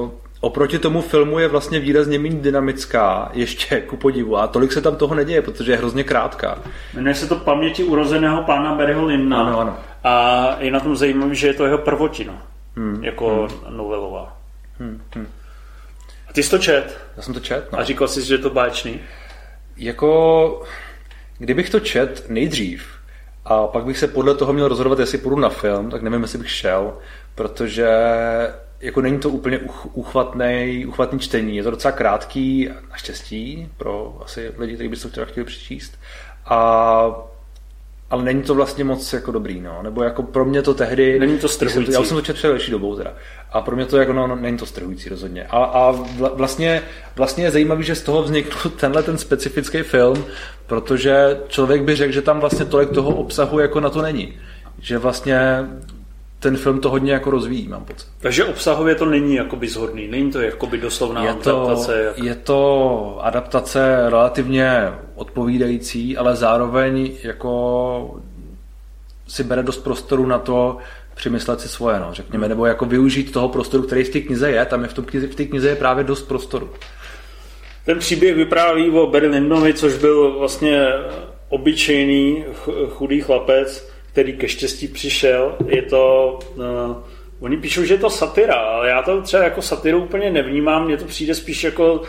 uh, 0.00 0.10
oproti 0.40 0.78
tomu 0.78 1.00
filmu 1.00 1.38
je 1.38 1.48
vlastně 1.48 1.80
výrazně 1.80 2.18
méně 2.18 2.40
dynamická, 2.40 3.30
ještě 3.32 3.80
ku 3.86 3.96
podivu. 3.96 4.36
A 4.36 4.46
tolik 4.46 4.72
se 4.72 4.80
tam 4.80 4.96
toho 4.96 5.14
neděje, 5.14 5.42
protože 5.42 5.72
je 5.72 5.78
hrozně 5.78 6.04
krátká. 6.04 6.58
Jmenuje 6.94 7.14
se 7.14 7.26
to 7.28 7.36
Paměti 7.36 7.84
urozeného 7.84 8.42
pána 8.42 8.74
Barryho 8.74 9.06
Lindna. 9.06 9.42
Ano, 9.42 9.60
ano. 9.60 9.76
A 10.04 10.56
je 10.58 10.70
na 10.70 10.80
tom 10.80 10.96
zajímavé, 10.96 11.34
že 11.34 11.46
je 11.46 11.54
to 11.54 11.64
jeho 11.64 11.78
prvotina. 11.78 12.42
Hmm, 12.76 13.04
jako 13.04 13.48
hmm. 13.50 13.76
novelová. 13.76 14.36
Hmm, 14.78 15.02
hmm. 15.14 15.26
A 16.28 16.32
ty 16.32 16.42
jsi 16.42 16.50
to 16.50 16.58
čet? 16.58 17.00
Já 17.16 17.22
jsem 17.22 17.34
to 17.34 17.40
čet, 17.40 17.72
no. 17.72 17.78
A 17.78 17.84
říkal 17.84 18.08
jsi, 18.08 18.22
že 18.22 18.34
je 18.34 18.38
to 18.38 18.50
báječný? 18.50 19.00
Jako, 19.76 20.62
kdybych 21.38 21.70
to 21.70 21.80
čet 21.80 22.24
nejdřív, 22.28 22.86
a 23.44 23.66
pak 23.66 23.84
bych 23.84 23.98
se 23.98 24.08
podle 24.08 24.34
toho 24.34 24.52
měl 24.52 24.68
rozhodovat, 24.68 24.98
jestli 24.98 25.18
půjdu 25.18 25.36
na 25.38 25.48
film, 25.48 25.90
tak 25.90 26.02
nevím, 26.02 26.22
jestli 26.22 26.38
bych 26.38 26.50
šel, 26.50 26.94
protože 27.34 27.88
jako 28.80 29.00
není 29.00 29.18
to 29.18 29.30
úplně 29.30 29.60
uchvatný, 29.92 30.86
uchvatný 30.88 31.18
čtení. 31.18 31.56
Je 31.56 31.62
to 31.62 31.70
docela 31.70 31.92
krátký, 31.92 32.70
naštěstí, 32.90 33.68
pro 33.76 34.20
asi 34.24 34.52
lidi, 34.58 34.74
kteří 34.74 34.88
by 34.88 34.96
se 34.96 35.10
to 35.10 35.26
chtěli 35.26 35.46
přečíst. 35.46 35.98
A 36.46 37.31
ale 38.12 38.24
není 38.24 38.42
to 38.42 38.54
vlastně 38.54 38.84
moc 38.84 39.12
jako 39.12 39.32
dobrý, 39.32 39.60
no. 39.60 39.82
Nebo 39.82 40.02
jako 40.02 40.22
pro 40.22 40.44
mě 40.44 40.62
to 40.62 40.74
tehdy... 40.74 41.18
Není 41.18 41.38
to 41.38 41.48
strhující. 41.48 41.92
Já 41.92 42.02
jsem 42.02 42.16
to 42.16 42.22
četl 42.22 42.36
před 42.36 42.48
delší 42.48 42.70
dobou 42.70 42.96
teda. 42.96 43.14
A 43.52 43.60
pro 43.60 43.76
mě 43.76 43.86
to 43.86 43.98
jako, 43.98 44.12
no, 44.12 44.26
no 44.26 44.36
není 44.36 44.58
to 44.58 44.66
strhující 44.66 45.08
rozhodně. 45.08 45.44
A, 45.44 45.64
a 45.64 45.90
vlastně, 46.34 46.82
vlastně 47.16 47.44
je 47.44 47.50
zajímavý, 47.50 47.84
že 47.84 47.94
z 47.94 48.02
toho 48.02 48.22
vznikl 48.22 48.68
tenhle 48.76 49.02
ten 49.02 49.18
specifický 49.18 49.82
film, 49.82 50.24
protože 50.66 51.40
člověk 51.48 51.82
by 51.82 51.96
řekl, 51.96 52.12
že 52.12 52.22
tam 52.22 52.40
vlastně 52.40 52.64
tolik 52.64 52.90
toho 52.90 53.14
obsahu 53.14 53.58
jako 53.58 53.80
na 53.80 53.90
to 53.90 54.02
není. 54.02 54.38
Že 54.80 54.98
vlastně 54.98 55.38
ten 56.42 56.56
film 56.56 56.80
to 56.80 56.90
hodně 56.90 57.12
jako 57.12 57.30
rozvíjí, 57.30 57.68
mám 57.68 57.84
pocit. 57.84 58.08
Takže 58.20 58.44
obsahově 58.44 58.94
to 58.94 59.06
není 59.06 59.34
jakoby 59.34 59.68
zhodný, 59.68 60.08
není 60.08 60.30
to 60.32 60.40
jakoby 60.40 60.78
doslovná 60.78 61.24
je 61.24 61.34
to, 61.34 61.62
adaptace? 61.62 62.02
Jak... 62.02 62.18
Je 62.18 62.34
to 62.34 63.18
adaptace 63.22 64.10
relativně 64.10 64.92
odpovídající, 65.14 66.16
ale 66.16 66.36
zároveň 66.36 67.10
jako 67.22 68.20
si 69.28 69.44
bere 69.44 69.62
dost 69.62 69.78
prostoru 69.78 70.26
na 70.26 70.38
to 70.38 70.78
přemyslet 71.14 71.60
si 71.60 71.68
svoje, 71.68 72.00
no, 72.00 72.08
řekněme, 72.12 72.48
nebo 72.48 72.66
jako 72.66 72.84
využít 72.84 73.32
toho 73.32 73.48
prostoru, 73.48 73.82
který 73.82 74.04
v 74.04 74.10
té 74.10 74.20
knize 74.20 74.50
je, 74.50 74.66
tam 74.66 74.82
je 74.82 74.88
v, 74.88 74.94
tom 74.94 75.04
knize, 75.04 75.26
v 75.26 75.34
té 75.34 75.44
knize 75.44 75.68
je 75.68 75.76
právě 75.76 76.04
dost 76.04 76.22
prostoru. 76.22 76.70
Ten 77.84 77.98
příběh 77.98 78.36
vypráví 78.36 78.90
o 78.90 79.06
Barry 79.06 79.26
Lindonovi, 79.26 79.74
což 79.74 79.96
byl 79.96 80.38
vlastně 80.38 80.86
obyčejný 81.48 82.44
chudý 82.88 83.20
chlapec, 83.20 83.91
který 84.12 84.32
ke 84.32 84.48
štěstí 84.48 84.88
přišel. 84.88 85.56
Je 85.66 85.82
to... 85.82 86.38
Uh, 86.54 86.96
oni 87.40 87.56
píšou, 87.56 87.84
že 87.84 87.94
je 87.94 87.98
to 87.98 88.10
satira, 88.10 88.54
ale 88.54 88.88
já 88.88 89.02
to 89.02 89.22
třeba 89.22 89.42
jako 89.42 89.62
satiru 89.62 89.98
úplně 90.04 90.30
nevnímám. 90.30 90.84
Mně 90.84 90.96
to 90.96 91.04
přijde 91.04 91.34
spíš 91.34 91.64
jako 91.64 92.02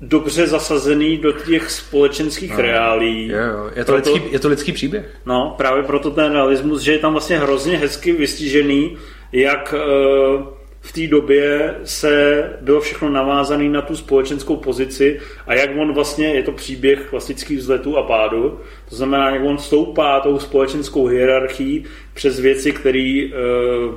dobře 0.00 0.46
zasazený 0.46 1.16
do 1.18 1.32
těch 1.32 1.70
společenských 1.70 2.50
no, 2.50 2.62
reálí. 2.62 3.28
Jo, 3.28 3.38
jo. 3.38 3.70
Je, 3.76 3.84
to 3.84 3.92
proto, 3.92 4.12
lidský, 4.12 4.32
je 4.32 4.38
to 4.38 4.48
lidský 4.48 4.72
příběh. 4.72 5.14
No, 5.26 5.54
právě 5.56 5.82
proto 5.82 6.10
ten 6.10 6.32
realismus, 6.32 6.82
že 6.82 6.92
je 6.92 6.98
tam 6.98 7.12
vlastně 7.12 7.38
hrozně 7.38 7.78
hezky 7.78 8.12
vystižený, 8.12 8.96
jak 9.32 9.74
uh, 9.74 10.46
v 10.84 10.92
té 10.92 11.06
době 11.06 11.74
se 11.84 12.42
bylo 12.60 12.80
všechno 12.80 13.10
navázané 13.10 13.68
na 13.68 13.82
tu 13.82 13.96
společenskou 13.96 14.56
pozici 14.56 15.20
a 15.46 15.54
jak 15.54 15.70
on 15.76 15.92
vlastně, 15.92 16.26
je 16.26 16.42
to 16.42 16.52
příběh 16.52 17.06
klasických 17.10 17.58
vzletů 17.58 17.96
a 17.96 18.02
pádu, 18.02 18.60
to 18.88 18.96
znamená, 18.96 19.30
jak 19.30 19.44
on 19.44 19.58
stoupá 19.58 20.20
tou 20.20 20.38
společenskou 20.38 21.06
hierarchií 21.06 21.84
přes 22.14 22.40
věci, 22.40 22.72
které 22.72 23.26
uh, 23.26 23.94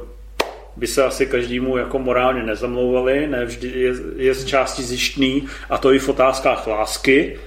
by 0.75 0.87
se 0.87 1.03
asi 1.03 1.25
každému 1.25 1.77
jako 1.77 1.99
morálně 1.99 2.43
nezamlouvali, 2.43 3.27
ne 3.27 3.45
vždy 3.45 3.67
je, 3.67 3.93
je 4.15 4.33
z 4.33 4.45
části 4.45 4.83
zjištný 4.83 5.47
a 5.69 5.77
to 5.77 5.93
i 5.93 5.99
v 5.99 6.09
otázkách 6.09 6.67
lásky 6.67 7.39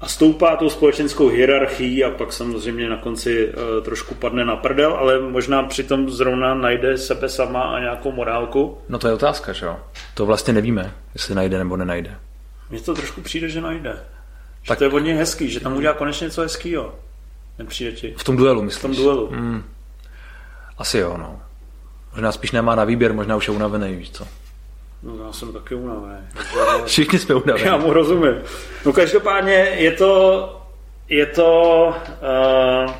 a 0.00 0.08
stoupá 0.08 0.56
tou 0.56 0.70
společenskou 0.70 1.28
hierarchií 1.28 2.04
a 2.04 2.10
pak 2.10 2.32
samozřejmě 2.32 2.88
na 2.88 2.96
konci 2.96 3.48
uh, 3.48 3.84
trošku 3.84 4.14
padne 4.14 4.44
na 4.44 4.56
prdel, 4.56 4.92
ale 4.92 5.20
možná 5.20 5.62
přitom 5.62 6.10
zrovna 6.10 6.54
najde 6.54 6.98
sebe 6.98 7.28
sama 7.28 7.62
a 7.62 7.80
nějakou 7.80 8.12
morálku. 8.12 8.78
No 8.88 8.98
to 8.98 9.08
je 9.08 9.14
otázka, 9.14 9.52
že 9.52 9.66
jo? 9.66 9.76
To 10.14 10.26
vlastně 10.26 10.52
nevíme, 10.52 10.94
jestli 11.14 11.34
najde 11.34 11.58
nebo 11.58 11.76
nenajde. 11.76 12.16
Mně 12.70 12.80
to 12.80 12.94
trošku 12.94 13.20
přijde, 13.20 13.48
že 13.48 13.60
najde. 13.60 13.90
Že 14.62 14.68
tak... 14.68 14.78
to 14.78 14.84
je 14.84 14.90
hodně 14.90 15.14
hezký, 15.14 15.50
že 15.50 15.60
tam 15.60 15.76
udělá 15.76 15.94
konečně 15.94 16.24
něco 16.24 16.42
hezkýho. 16.42 16.94
Nepřijde 17.58 17.92
ti? 17.92 18.14
V 18.16 18.24
tom 18.24 18.36
duelu, 18.36 18.62
myslíš? 18.62 18.78
V 18.78 18.82
tom 18.82 18.94
duelu. 18.94 19.28
Mm. 19.30 19.64
Asi 20.78 20.98
jo, 20.98 21.16
no. 21.16 21.40
Možná 22.12 22.32
spíš 22.32 22.52
nemá 22.52 22.74
na 22.74 22.84
výběr, 22.84 23.14
možná 23.14 23.36
už 23.36 23.48
je 23.48 23.54
unavený, 23.54 23.96
víš 23.96 24.10
co. 24.10 24.26
No 25.02 25.24
já 25.26 25.32
jsem 25.32 25.52
taky 25.52 25.74
unavený. 25.74 26.26
Všichni 26.84 27.18
jsme 27.18 27.34
unavení. 27.34 27.66
Já 27.66 27.76
mu 27.76 27.92
rozumím. 27.92 28.34
No 28.86 28.92
každopádně 28.92 29.52
je 29.54 29.92
to, 29.92 30.62
je 31.08 31.26
to 31.26 31.94
uh, 32.86 32.92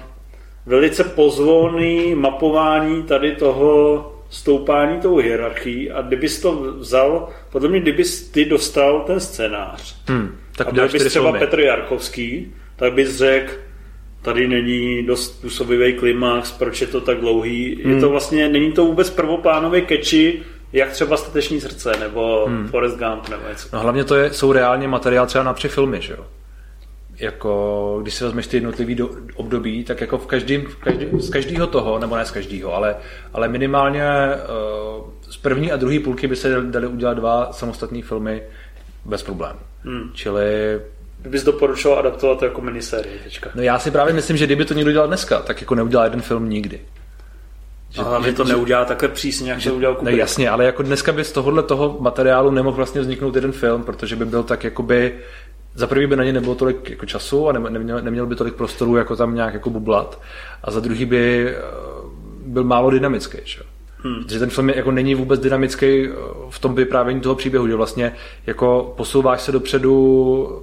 velice 0.66 1.04
pozvolný 1.04 2.14
mapování 2.14 3.02
tady 3.02 3.36
toho 3.36 4.14
stoupání 4.30 5.00
tou 5.00 5.16
hierarchií 5.16 5.90
a 5.90 6.02
kdybys 6.02 6.40
to 6.40 6.52
vzal, 6.78 7.28
podle 7.52 7.68
mě, 7.68 7.80
kdybys 7.80 8.28
ty 8.28 8.44
dostal 8.44 9.00
ten 9.06 9.20
scénář 9.20 9.96
hmm, 10.06 10.36
tak 10.56 10.68
a 10.68 10.72
byl 10.72 10.88
bys 10.88 11.04
třeba 11.04 11.24
filmy. 11.24 11.38
Petr 11.38 11.60
Jarkovský, 11.60 12.52
tak 12.76 12.92
bys 12.92 13.16
řekl, 13.16 13.52
tady 14.22 14.48
není 14.48 15.02
dost 15.02 15.40
působivý 15.40 15.92
klimax, 15.92 16.52
proč 16.52 16.80
je 16.80 16.86
to 16.86 17.00
tak 17.00 17.20
dlouhý. 17.20 17.82
Hmm. 17.84 17.94
Je 17.94 18.00
to 18.00 18.08
vlastně, 18.08 18.48
není 18.48 18.72
to 18.72 18.84
vůbec 18.84 19.10
prvoplánový 19.10 19.82
keči, 19.82 20.42
jak 20.72 20.90
třeba 20.90 21.16
Stateční 21.16 21.60
srdce, 21.60 21.92
nebo 22.00 22.44
hmm. 22.48 22.68
Forrest 22.68 22.98
Gump, 22.98 23.28
nebo 23.28 23.42
něco. 23.48 23.68
No 23.72 23.80
hlavně 23.80 24.04
to 24.04 24.14
je, 24.14 24.32
jsou 24.32 24.52
reálně 24.52 24.88
materiál 24.88 25.26
třeba 25.26 25.44
na 25.44 25.52
tři 25.52 25.68
filmy, 25.68 26.00
že 26.00 26.12
jo? 26.12 26.26
Jako, 27.16 27.98
když 28.02 28.14
si 28.14 28.24
vezmeš 28.24 28.46
ty 28.46 28.56
jednotlivý 28.56 28.94
do, 28.94 29.10
období, 29.34 29.84
tak 29.84 30.00
jako 30.00 30.18
v 30.18 30.26
každým, 30.26 30.66
v 30.66 30.76
každý, 30.76 31.06
z 31.18 31.30
každého 31.30 31.66
toho, 31.66 31.98
nebo 31.98 32.16
ne 32.16 32.24
z 32.24 32.30
každého, 32.30 32.74
ale, 32.74 32.96
ale 33.32 33.48
minimálně 33.48 34.04
uh, 34.04 35.04
z 35.30 35.36
první 35.36 35.72
a 35.72 35.76
druhé 35.76 36.00
půlky 36.00 36.26
by 36.26 36.36
se 36.36 36.62
dali 36.62 36.86
udělat 36.86 37.14
dva 37.14 37.52
samostatné 37.52 38.02
filmy 38.02 38.42
bez 39.04 39.22
problémů. 39.22 39.58
Hmm. 39.84 40.10
Čili 40.14 40.80
bys 41.28 41.44
doporučoval 41.44 41.98
adaptovat 41.98 42.38
to 42.38 42.44
jako 42.44 42.60
minisérie 42.60 43.18
teďka? 43.24 43.50
No 43.54 43.62
já 43.62 43.78
si 43.78 43.90
právě 43.90 44.14
myslím, 44.14 44.36
že 44.36 44.46
kdyby 44.46 44.64
to 44.64 44.74
někdo 44.74 44.92
dělal 44.92 45.08
dneska, 45.08 45.38
tak 45.38 45.60
jako 45.60 45.74
neudělá 45.74 46.04
jeden 46.04 46.22
film 46.22 46.50
nikdy. 46.50 46.80
Že, 47.90 48.02
ale 48.02 48.26
že 48.28 48.32
to 48.32 48.44
že, 48.44 48.52
neudělá 48.52 48.84
takhle 48.84 49.08
přísně, 49.08 49.50
jak 49.50 49.60
že, 49.60 49.70
to 49.70 49.76
udělal 49.76 49.94
Kubrick. 49.96 50.16
Ne, 50.16 50.20
jasně, 50.20 50.50
ale 50.50 50.64
jako 50.64 50.82
dneska 50.82 51.12
by 51.12 51.24
z 51.24 51.32
tohohle 51.32 51.62
toho 51.62 51.96
materiálu 52.00 52.50
nemohl 52.50 52.76
vlastně 52.76 53.00
vzniknout 53.00 53.34
jeden 53.34 53.52
film, 53.52 53.82
protože 53.82 54.16
by 54.16 54.24
byl 54.24 54.42
tak 54.42 54.64
jakoby 54.64 55.14
za 55.74 55.86
prvý 55.86 56.06
by 56.06 56.16
na 56.16 56.24
ně 56.24 56.32
nebylo 56.32 56.54
tolik 56.54 56.90
jako 56.90 57.06
času 57.06 57.48
a 57.48 57.52
neměl, 57.52 58.02
neměl 58.02 58.26
by 58.26 58.36
tolik 58.36 58.54
prostoru 58.54 58.96
jako 58.96 59.16
tam 59.16 59.34
nějak 59.34 59.54
jako 59.54 59.70
bublat 59.70 60.20
a 60.64 60.70
za 60.70 60.80
druhý 60.80 61.04
by 61.04 61.48
eh, 61.48 61.62
byl 62.46 62.64
málo 62.64 62.90
dynamický. 62.90 63.38
Že? 63.44 63.62
Hmm. 63.98 64.22
Protože 64.22 64.38
ten 64.38 64.50
film 64.50 64.68
je, 64.68 64.76
jako 64.76 64.90
není 64.90 65.14
vůbec 65.14 65.40
dynamický 65.40 66.06
eh, 66.06 66.12
v 66.50 66.58
tom 66.58 66.74
vyprávění 66.74 67.20
toho 67.20 67.34
příběhu, 67.34 67.68
že 67.68 67.74
vlastně 67.74 68.16
jako 68.46 68.94
posouváš 68.96 69.40
se 69.40 69.52
dopředu 69.52 70.62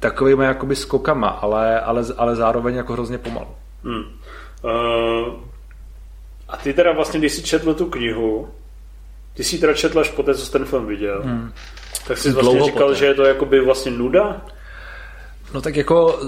takovými 0.00 0.44
jakoby 0.44 0.76
skokama, 0.76 1.28
ale, 1.28 1.80
ale, 1.80 2.04
ale 2.16 2.36
zároveň 2.36 2.74
jako 2.74 2.92
hrozně 2.92 3.18
pomalu. 3.18 3.48
Hmm. 3.84 4.04
Uh, 4.64 5.34
a 6.54 6.56
ty 6.56 6.72
teda 6.72 6.92
vlastně, 6.92 7.20
když 7.20 7.32
jsi 7.32 7.42
četl 7.42 7.74
tu 7.74 7.86
knihu, 7.86 8.48
ty 9.34 9.44
jsi 9.44 9.58
teda 9.58 9.74
četl 9.74 10.00
až 10.00 10.10
poté, 10.10 10.34
co 10.34 10.46
jsi 10.46 10.52
ten 10.52 10.64
film 10.64 10.86
viděl, 10.86 11.22
hmm. 11.22 11.52
tak 12.06 12.18
jsi 12.18 12.30
vlastně 12.32 12.52
Dlouho 12.52 12.66
říkal, 12.66 12.86
poté. 12.86 12.98
že 12.98 13.06
je 13.06 13.14
to 13.14 13.24
jakoby 13.24 13.60
vlastně 13.60 13.92
nuda? 13.92 14.46
No 15.54 15.60
tak 15.60 15.76
jako 15.76 16.20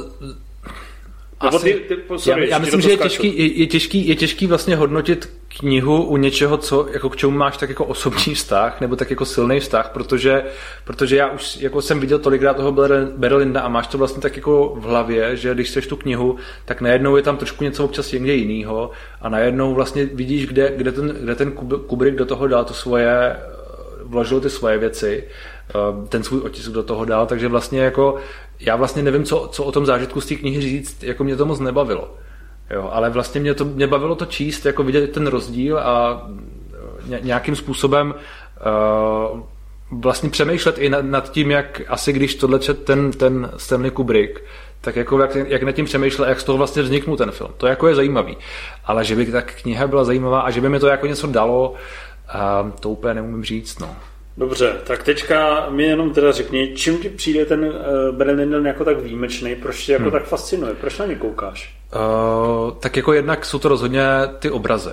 asi, 1.41 1.75
ty, 1.75 1.97
ty, 1.97 2.03
sorry, 2.19 2.43
já, 2.43 2.49
já 2.49 2.59
myslím, 2.59 2.81
že 2.81 2.91
je 2.91 2.97
těžký, 2.97 3.39
je, 3.39 3.61
je, 3.61 3.67
těžký, 3.67 4.09
je 4.09 4.17
těžký 4.17 4.47
vlastně 4.47 4.77
hodnotit 4.77 5.29
knihu 5.59 6.05
u 6.05 6.17
něčeho, 6.17 6.57
co, 6.57 6.89
jako 6.93 7.11
k 7.11 7.17
čemu 7.17 7.33
máš 7.33 7.57
tak 7.57 7.69
jako 7.69 7.85
osobní 7.85 8.35
vztah, 8.35 8.81
nebo 8.81 8.97
tak 8.97 9.11
jako 9.11 9.25
silný 9.25 9.61
vztah, 9.61 9.91
protože, 9.95 10.45
protože 10.85 11.17
já 11.17 11.31
už 11.31 11.57
jako 11.57 11.83
jsem 11.83 12.01
viděl 12.01 12.19
tolikrát 12.19 12.57
toho 12.57 12.73
Berlinda 13.17 13.61
a 13.61 13.69
máš 13.69 13.87
to 13.87 13.99
vlastně 13.99 14.23
tak 14.23 14.37
jako 14.37 14.77
v 14.77 14.83
hlavě, 14.83 15.37
že 15.37 15.55
když 15.55 15.71
seš 15.71 15.87
tu 15.87 15.97
knihu, 15.97 16.37
tak 16.65 16.81
najednou 16.81 17.17
je 17.17 17.23
tam 17.23 17.37
trošku 17.37 17.65
něco 17.65 17.85
občas 17.85 18.13
někde 18.13 18.35
jiného 18.35 18.91
a 19.23 19.29
najednou 19.29 19.75
vlastně 19.75 20.05
vidíš, 20.05 20.47
kde, 20.47 20.73
kde, 20.77 20.93
ten, 20.93 21.09
kde 21.09 21.35
ten 21.35 21.53
Kubrick 21.87 22.17
do 22.17 22.27
toho 22.27 22.49
dal 22.49 22.65
to 22.65 22.75
svoje, 22.75 23.37
vložil 24.03 24.41
ty 24.41 24.51
svoje 24.51 24.79
věci, 24.79 25.25
eh, 25.71 26.09
ten 26.09 26.23
svůj 26.23 26.41
otisk 26.41 26.71
do 26.71 26.83
toho 26.83 27.05
dal, 27.05 27.27
takže 27.27 27.49
vlastně 27.49 27.81
jako 27.81 28.17
já 28.61 28.77
vlastně 28.77 29.03
nevím, 29.03 29.25
co, 29.25 29.49
co 29.53 29.65
o 29.65 29.73
tom 29.73 29.87
zážitku 29.87 30.21
z 30.21 30.27
té 30.27 30.35
knihy 30.35 30.61
říct, 30.61 31.03
jako 31.03 31.25
mě 31.25 31.37
to 31.37 31.47
moc 31.47 31.61
nebavilo. 31.61 32.15
Jo, 32.71 32.91
ale 32.93 33.11
vlastně 33.11 33.41
mě, 33.41 33.55
to, 33.55 33.65
mě 33.65 33.87
bavilo 33.87 34.15
to 34.15 34.27
číst, 34.27 34.67
jako 34.67 34.83
vidět 34.83 35.13
ten 35.13 35.27
rozdíl 35.27 35.79
a 35.79 36.27
e, 37.13 37.21
nějakým 37.21 37.57
způsobem 37.57 38.15
uh, 39.33 39.41
vlastně 39.91 40.31
přemýšlet 40.31 40.79
i 40.79 40.89
nad, 40.89 41.05
nad 41.05 41.33
tím, 41.33 41.51
jak 41.51 41.83
asi 41.89 42.13
když 42.13 42.35
tohle 42.35 42.59
čet 42.59 42.85
ten, 42.85 43.11
ten 43.11 43.51
Stanley 43.57 43.91
Kubrick, 43.91 44.41
tak 44.81 44.97
jako 44.97 45.21
jak, 45.21 45.35
jak 45.35 45.63
nad 45.63 45.73
tím 45.73 45.85
přemýšlel, 45.85 46.29
jak 46.29 46.41
z 46.41 46.45
toho 46.45 46.59
vlastně 46.59 46.83
vzniknul 46.83 47.17
ten 47.17 47.31
film. 47.31 47.51
To 47.57 47.67
jako 47.67 47.89
je 47.89 47.95
zajímavý. 47.95 48.37
Ale 48.85 49.05
že 49.05 49.17
by 49.17 49.27
tak 49.27 49.55
kniha 49.63 49.87
byla 49.87 50.05
zajímavá 50.05 50.41
a 50.41 50.51
že 50.51 50.61
by 50.61 50.69
mi 50.69 50.81
to 50.81 50.87
jako 50.87 51.07
něco 51.07 51.27
dalo, 51.27 51.71
uh, 51.71 52.71
to 52.71 52.91
úplně 52.91 53.15
nemůžu 53.15 53.43
říct. 53.43 53.79
No. 53.79 53.97
Dobře, 54.39 54.77
tak 54.85 55.03
teďka 55.03 55.71
mi 55.71 55.85
jenom 55.85 56.11
teda 56.11 56.33
řekni, 56.33 56.73
čím 56.77 56.99
ti 56.99 57.09
přijde 57.09 57.47
ten 57.47 57.65
uh, 57.65 57.75
Brennan 58.17 58.67
jako 58.67 58.85
tak 58.85 59.01
výjimečný, 59.01 59.55
proč 59.55 59.85
tě 59.85 59.93
jako 59.93 60.03
hmm. 60.03 60.13
tak 60.13 60.25
fascinuje, 60.25 60.75
proč 60.75 60.99
na 60.99 61.07
ně 61.07 61.15
koukáš? 61.15 61.77
Uh, 61.95 62.73
tak 62.81 62.97
jako 62.97 63.13
jednak 63.13 63.45
jsou 63.45 63.59
to 63.59 63.69
rozhodně 63.69 64.05
ty 64.39 64.51
obrazy. 64.51 64.91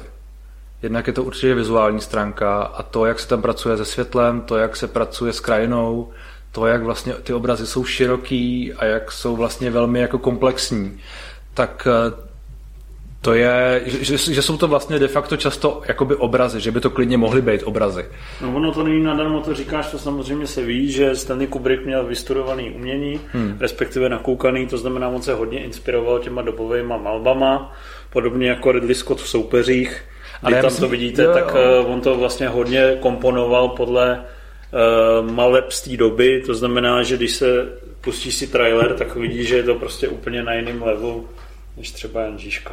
Jednak 0.81 1.07
je 1.07 1.13
to 1.13 1.23
určitě 1.23 1.55
vizuální 1.55 2.01
stránka 2.01 2.61
a 2.61 2.83
to, 2.83 3.05
jak 3.05 3.19
se 3.19 3.27
tam 3.27 3.41
pracuje 3.41 3.77
se 3.77 3.85
světlem, 3.85 4.41
to, 4.41 4.57
jak 4.57 4.75
se 4.75 4.87
pracuje 4.87 5.33
s 5.33 5.39
krajinou, 5.39 6.09
to, 6.51 6.67
jak 6.67 6.83
vlastně 6.83 7.13
ty 7.13 7.33
obrazy 7.33 7.67
jsou 7.67 7.85
široký 7.85 8.73
a 8.73 8.85
jak 8.85 9.11
jsou 9.11 9.35
vlastně 9.35 9.71
velmi 9.71 9.99
jako 9.99 10.19
komplexní, 10.19 10.99
tak 11.53 11.87
uh, 12.07 12.32
to 13.23 13.33
je, 13.33 13.81
že, 13.85 14.17
že 14.17 14.41
jsou 14.41 14.57
to 14.57 14.67
vlastně 14.67 14.99
de 14.99 15.07
facto 15.07 15.37
často 15.37 15.81
jakoby 15.87 16.15
obrazy, 16.15 16.59
že 16.59 16.71
by 16.71 16.81
to 16.81 16.89
klidně 16.89 17.17
mohly 17.17 17.41
být 17.41 17.63
obrazy. 17.63 18.05
No 18.41 18.55
ono 18.55 18.71
to 18.71 18.83
není 18.83 19.03
nadarmo, 19.03 19.41
to 19.41 19.53
říkáš, 19.53 19.91
to 19.91 19.99
samozřejmě 19.99 20.47
se 20.47 20.61
ví, 20.61 20.91
že 20.91 21.15
Stanley 21.15 21.47
Kubrick 21.47 21.85
měl 21.85 22.05
vystudovaný 22.05 22.71
umění, 22.71 23.19
hmm. 23.31 23.57
respektive 23.59 24.09
nakoukaný, 24.09 24.67
to 24.67 24.77
znamená, 24.77 25.07
on 25.07 25.21
se 25.21 25.33
hodně 25.33 25.63
inspiroval 25.63 26.19
těma 26.19 26.41
dobovými 26.41 26.87
malbama, 26.87 27.75
podobně 28.09 28.49
jako 28.49 28.71
Ridley 28.71 28.95
Scott 28.95 29.21
v 29.21 29.27
soupeřích. 29.27 30.03
Ale 30.43 30.55
tam 30.55 30.65
myslím, 30.65 30.81
to 30.81 30.91
vidíte, 30.91 31.23
jo, 31.23 31.33
tak 31.33 31.51
jo. 31.55 31.61
Eh, 31.61 31.79
on 31.79 32.01
to 32.01 32.15
vlastně 32.15 32.47
hodně 32.47 32.97
komponoval 32.99 33.69
podle 33.69 34.19
uh, 34.19 35.31
maleb 35.31 35.71
z 35.71 35.81
té 35.81 35.97
doby, 35.97 36.43
to 36.45 36.53
znamená, 36.53 37.03
že 37.03 37.17
když 37.17 37.31
se 37.31 37.67
pustí 38.01 38.31
si 38.31 38.47
trailer, 38.47 38.93
tak 38.93 39.15
vidí, 39.15 39.43
že 39.43 39.55
je 39.55 39.63
to 39.63 39.75
prostě 39.75 40.07
úplně 40.07 40.43
na 40.43 40.53
jiném 40.53 40.83
levelu 40.83 41.27
než 41.77 41.91
třeba 41.91 42.21
Jan 42.21 42.39
Žižka. 42.39 42.71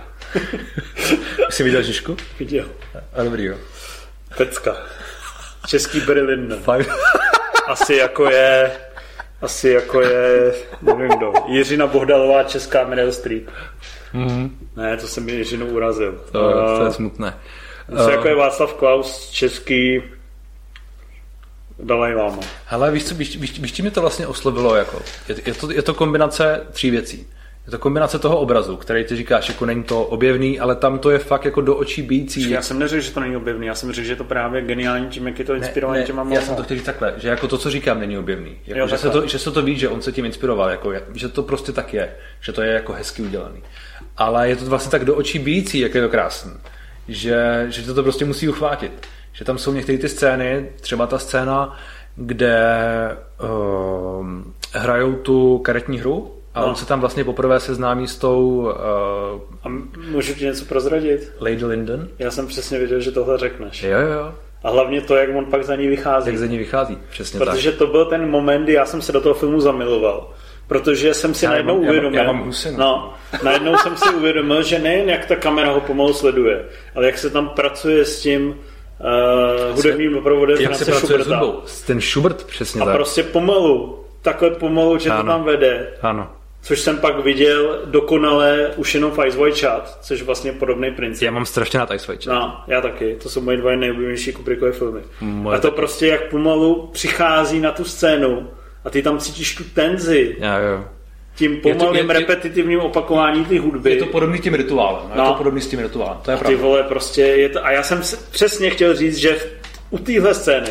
Jsi 1.50 1.62
viděl 1.62 1.82
Žižku? 1.82 2.16
Viděl. 2.38 2.68
A 3.12 3.22
dobrý, 3.22 3.44
jo. 3.44 3.56
Pecka. 4.36 4.76
Český 5.66 6.00
Berlin. 6.00 6.56
Asi 7.68 7.94
jako 7.94 8.30
je 8.30 8.70
asi 9.42 9.68
jako 9.68 10.00
je, 10.00 10.52
nevím 10.82 11.08
kdo, 11.08 11.32
Jiřina 11.46 11.86
Bohdalová, 11.86 12.44
Česká 12.44 12.84
Meryl 12.84 13.12
Streep. 13.12 13.50
Mm-hmm. 14.14 14.50
Ne, 14.76 14.96
to 14.96 15.06
jsem 15.06 15.24
mi 15.24 15.32
Jiřinu 15.32 15.66
urazil. 15.66 16.24
To, 16.32 16.40
uh, 16.40 16.78
to 16.78 16.84
je 16.84 16.92
smutné. 16.92 17.34
Asi 17.94 18.04
uh, 18.04 18.10
jako 18.10 18.28
je 18.28 18.34
Václav 18.34 18.74
Klaus, 18.74 19.30
český 19.30 20.02
Dalaj 21.78 22.14
Lama. 22.14 22.42
Hele, 22.66 22.90
víš, 22.90 23.04
co, 23.04 23.14
víš, 23.14 23.36
víš, 23.36 23.60
víš, 23.60 23.80
mi 23.80 23.90
to 23.90 24.00
vlastně 24.00 24.26
oslovilo? 24.26 24.76
Jako? 24.76 25.02
Je, 25.28 25.36
je, 25.46 25.54
to, 25.54 25.70
je 25.70 25.82
to 25.82 25.94
kombinace 25.94 26.66
tří 26.72 26.90
věcí 26.90 27.26
Je 27.66 27.70
to 27.70 27.78
kombinace 27.78 28.18
toho 28.18 28.38
obrazu, 28.38 28.76
který 28.76 29.04
ty 29.04 29.16
říkáš, 29.16 29.48
jako 29.48 29.66
není 29.66 29.82
to 29.82 30.04
objevný, 30.04 30.60
ale 30.60 30.76
tam 30.76 30.98
to 30.98 31.10
je 31.10 31.18
fakt 31.18 31.44
jako 31.44 31.60
do 31.60 31.76
očí 31.76 32.02
bíjící. 32.02 32.50
Já 32.50 32.62
jsem 32.62 32.78
neřekl, 32.78 33.02
že 33.02 33.10
to 33.10 33.20
není 33.20 33.36
objevný, 33.36 33.66
já 33.66 33.74
jsem 33.74 33.92
řekl, 33.92 34.06
že 34.06 34.12
je 34.12 34.16
to 34.16 34.24
právě 34.24 34.62
geniální 34.62 35.06
tím, 35.06 35.26
jak 35.26 35.38
je 35.38 35.44
to 35.44 35.54
inspirované 35.54 36.02
těma 36.02 36.26
Já 36.30 36.40
jsem 36.40 36.56
to 36.56 36.62
chtěl 36.62 36.76
říct 36.76 36.86
takhle, 36.86 37.14
že 37.16 37.28
jako 37.28 37.48
to, 37.48 37.58
co 37.58 37.70
říkám, 37.70 38.00
není 38.00 38.18
objevný. 38.18 38.56
Jako, 38.66 38.80
jo, 38.80 38.86
že, 38.88 38.98
se 38.98 39.10
to, 39.10 39.26
že 39.26 39.38
se 39.38 39.50
to 39.50 39.62
ví, 39.62 39.76
že 39.76 39.88
on 39.88 40.02
se 40.02 40.12
tím 40.12 40.24
inspiroval, 40.24 40.70
jako, 40.70 40.92
že 41.14 41.28
to 41.28 41.42
prostě 41.42 41.72
tak 41.72 41.94
je, 41.94 42.14
že 42.40 42.52
to 42.52 42.62
je 42.62 42.72
jako 42.72 42.92
hezky 42.92 43.22
udělaný. 43.22 43.62
Ale 44.16 44.48
je 44.48 44.56
to 44.56 44.64
vlastně 44.64 44.90
tak 44.90 45.04
do 45.04 45.14
očí 45.14 45.38
bíjící, 45.38 45.78
jak 45.78 45.94
je 45.94 46.02
to 46.02 46.08
krásný, 46.08 46.52
že, 47.08 47.66
že 47.68 47.82
to, 47.82 47.94
to 47.94 48.02
prostě 48.02 48.24
musí 48.24 48.48
uchvátit. 48.48 48.92
Že 49.32 49.44
tam 49.44 49.58
jsou 49.58 49.72
některé 49.72 49.98
ty 49.98 50.08
scény, 50.08 50.68
třeba 50.80 51.06
ta 51.06 51.18
scéna, 51.18 51.78
kde 52.16 52.58
uh, 53.42 54.26
hrajou 54.72 55.14
tu 55.14 55.58
karetní 55.58 55.98
hru, 55.98 56.39
a 56.54 56.60
no. 56.60 56.66
on 56.66 56.74
se 56.74 56.86
tam 56.86 57.00
vlastně 57.00 57.24
poprvé 57.24 57.60
seznámí 57.60 58.08
s 58.08 58.18
tou... 58.18 58.58
Uh, 58.58 59.40
a 59.64 59.68
můžu 60.10 60.34
ti 60.34 60.44
něco 60.44 60.64
prozradit? 60.64 61.32
Lady 61.40 61.64
Linden? 61.64 62.08
Já 62.18 62.30
jsem 62.30 62.46
přesně 62.46 62.78
věděl, 62.78 63.00
že 63.00 63.10
tohle 63.10 63.38
řekneš. 63.38 63.82
Jo, 63.82 63.98
jo. 63.98 64.34
A 64.64 64.70
hlavně 64.70 65.00
to, 65.00 65.16
jak 65.16 65.36
on 65.36 65.44
pak 65.44 65.64
za 65.64 65.76
ní 65.76 65.86
vychází. 65.86 66.28
Jak 66.28 66.38
za 66.38 66.46
ní 66.46 66.58
vychází, 66.58 66.98
přesně 67.10 67.38
Protože 67.38 67.70
tak. 67.70 67.78
to 67.78 67.86
byl 67.86 68.04
ten 68.04 68.30
moment, 68.30 68.64
kdy 68.64 68.72
já 68.72 68.86
jsem 68.86 69.02
se 69.02 69.12
do 69.12 69.20
toho 69.20 69.34
filmu 69.34 69.60
zamiloval. 69.60 70.30
Protože 70.66 71.14
jsem 71.14 71.34
si 71.34 71.44
já 71.44 71.50
najednou 71.50 71.74
mám, 71.74 71.88
uvědomil, 71.88 72.18
já 72.18 72.26
mám, 72.26 72.34
já 72.34 72.38
mám 72.38 72.46
husinu. 72.46 72.78
no, 72.78 73.14
najednou 73.42 73.76
jsem 73.76 73.96
si 73.96 74.14
uvědomil, 74.14 74.62
že 74.62 74.78
nejen 74.78 75.08
jak 75.08 75.26
ta 75.26 75.36
kamera 75.36 75.70
ho 75.72 75.80
pomalu 75.80 76.14
sleduje, 76.14 76.64
ale 76.94 77.06
jak 77.06 77.18
se 77.18 77.30
tam 77.30 77.48
pracuje 77.48 78.04
s 78.04 78.20
tím 78.20 78.48
uh, 78.48 79.76
hudebním 79.76 80.12
doprovodem 80.12 80.60
Jak 80.60 80.74
se 80.74 80.84
pracuje 80.84 81.18
Schuberta. 81.18 81.24
s 81.24 81.28
hudbou. 81.28 81.62
Ten 81.86 82.00
Schubert 82.00 82.44
přesně 82.44 82.80
a 82.80 82.84
tak. 82.84 82.94
A 82.94 82.96
prostě 82.96 83.22
pomalu, 83.22 84.04
takhle 84.22 84.50
pomalu, 84.50 84.98
že 84.98 85.10
ano. 85.10 85.22
to 85.22 85.26
tam 85.26 85.44
vede. 85.44 85.88
Ano 86.02 86.30
Což 86.62 86.80
jsem 86.80 86.98
pak 86.98 87.24
viděl 87.24 87.82
dokonale 87.84 88.70
už 88.76 88.94
jenom 88.94 89.10
v 89.10 89.26
Ice 89.26 89.38
White 89.38 89.58
Chat, 89.58 89.98
což 90.02 90.18
je 90.18 90.26
vlastně 90.26 90.52
podobný 90.52 90.90
princip. 90.90 91.22
Já 91.22 91.30
mám 91.30 91.46
strašně 91.46 91.78
na 91.78 91.94
Ice 91.94 92.12
White 92.12 92.24
Chat. 92.24 92.34
No, 92.34 92.60
já 92.66 92.80
taky. 92.80 93.16
To 93.22 93.28
jsou 93.28 93.40
moje 93.40 93.56
dva 93.56 93.76
nejoblíbenější 93.76 94.32
Kubrickové 94.32 94.72
filmy. 94.72 95.00
Moje 95.20 95.56
a 95.56 95.60
to 95.60 95.68
taky. 95.68 95.76
prostě 95.76 96.06
jak 96.06 96.30
pomalu 96.30 96.90
přichází 96.92 97.60
na 97.60 97.72
tu 97.72 97.84
scénu 97.84 98.50
a 98.84 98.90
ty 98.90 99.02
tam 99.02 99.18
cítíš 99.18 99.54
tu 99.54 99.64
tenzi. 99.64 100.36
Já, 100.38 100.58
jo. 100.58 100.84
Tím 101.34 101.56
pomalým 101.56 101.94
je 101.94 102.04
to, 102.04 102.12
je, 102.12 102.18
repetitivním 102.18 102.80
opakování 102.80 103.44
ty 103.44 103.58
hudby. 103.58 103.90
Je 103.90 103.96
to 103.96 104.06
podobný 104.06 104.38
tím 104.38 104.54
rituálem. 104.54 105.10
No. 105.14 105.22
Je 105.22 105.28
to 105.28 105.34
podobný 105.34 105.60
s 105.60 105.66
tím 105.66 105.80
rituálem. 105.80 106.18
To 106.22 106.30
je 106.30 106.36
a 106.36 106.44
ty 106.44 106.54
vole, 106.54 106.82
prostě 106.82 107.22
je 107.22 107.48
to, 107.48 107.66
a 107.66 107.70
já 107.70 107.82
jsem 107.82 108.00
přesně 108.30 108.70
chtěl 108.70 108.96
říct, 108.96 109.16
že 109.16 109.38
u 109.90 109.98
téhle 109.98 110.34
scény 110.34 110.68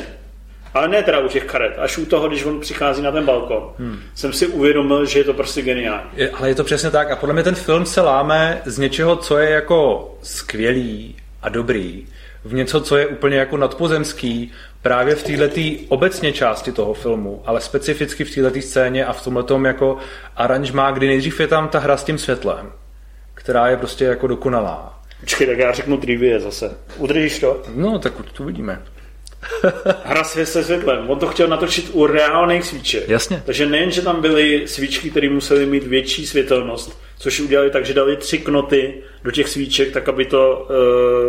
ale 0.73 0.87
ne 0.87 1.03
teda 1.03 1.19
u 1.19 1.27
těch 1.27 1.43
karet, 1.43 1.79
až 1.79 1.97
u 1.97 2.05
toho, 2.05 2.27
když 2.27 2.45
on 2.45 2.59
přichází 2.59 3.01
na 3.01 3.11
ten 3.11 3.25
balkon, 3.25 3.69
hmm. 3.79 3.99
jsem 4.15 4.33
si 4.33 4.47
uvědomil, 4.47 5.05
že 5.05 5.19
je 5.19 5.23
to 5.23 5.33
prostě 5.33 5.61
geniální. 5.61 6.09
Je, 6.13 6.29
ale 6.29 6.49
je 6.49 6.55
to 6.55 6.63
přesně 6.63 6.91
tak 6.91 7.11
a 7.11 7.15
podle 7.15 7.33
mě 7.33 7.43
ten 7.43 7.55
film 7.55 7.85
se 7.85 8.01
láme 8.01 8.61
z 8.65 8.77
něčeho, 8.77 9.15
co 9.15 9.37
je 9.37 9.49
jako 9.49 10.11
skvělý 10.21 11.15
a 11.41 11.49
dobrý, 11.49 12.05
v 12.43 12.53
něco, 12.53 12.81
co 12.81 12.97
je 12.97 13.07
úplně 13.07 13.37
jako 13.37 13.57
nadpozemský, 13.57 14.51
právě 14.81 15.15
v 15.15 15.23
této 15.23 15.61
obecně 15.87 16.33
části 16.33 16.71
toho 16.71 16.93
filmu, 16.93 17.41
ale 17.45 17.61
specificky 17.61 18.23
v 18.23 18.35
této 18.35 18.61
scéně 18.61 19.05
a 19.05 19.13
v 19.13 19.23
tomhle 19.23 19.43
tom 19.43 19.65
jako 19.65 19.97
aranžmá, 20.35 20.91
kdy 20.91 21.07
nejdřív 21.07 21.39
je 21.39 21.47
tam 21.47 21.67
ta 21.67 21.79
hra 21.79 21.97
s 21.97 22.03
tím 22.03 22.17
světlem, 22.17 22.71
která 23.33 23.67
je 23.67 23.77
prostě 23.77 24.05
jako 24.05 24.27
dokonalá. 24.27 24.99
Počkej, 25.19 25.47
tak 25.47 25.57
já 25.57 25.71
řeknu 25.71 25.97
trivie 25.97 26.39
zase. 26.39 26.77
Udržíš 26.97 27.39
to? 27.39 27.61
No, 27.75 27.99
tak 27.99 28.13
to 28.33 28.43
uvidíme. 28.43 28.81
Hra 30.03 30.23
svět 30.23 30.45
se 30.45 30.63
světlem. 30.63 31.09
On 31.09 31.19
to 31.19 31.27
chtěl 31.27 31.47
natočit 31.47 31.89
u 31.93 32.07
reálných 32.07 32.65
svíček. 32.65 33.09
Jasně. 33.09 33.43
Takže 33.45 33.65
nejen, 33.65 33.91
že 33.91 34.01
tam 34.01 34.21
byly 34.21 34.67
svíčky, 34.67 35.09
které 35.09 35.29
musely 35.29 35.65
mít 35.65 35.87
větší 35.87 36.27
světelnost, 36.27 36.99
což 37.17 37.39
udělali 37.39 37.69
tak, 37.69 37.85
že 37.85 37.93
dali 37.93 38.17
tři 38.17 38.37
knoty 38.37 38.93
do 39.23 39.31
těch 39.31 39.49
svíček, 39.49 39.91
tak 39.91 40.09
aby 40.09 40.25
to 40.25 40.67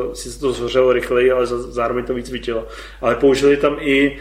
uh, 0.06 0.12
si 0.12 0.40
to 0.40 0.52
zhořelo 0.52 0.92
rychleji, 0.92 1.30
ale 1.30 1.46
zároveň 1.46 2.04
to 2.04 2.14
víc 2.14 2.28
svítilo. 2.28 2.66
Ale 3.00 3.14
použili 3.14 3.56
tam 3.56 3.76
i 3.80 4.18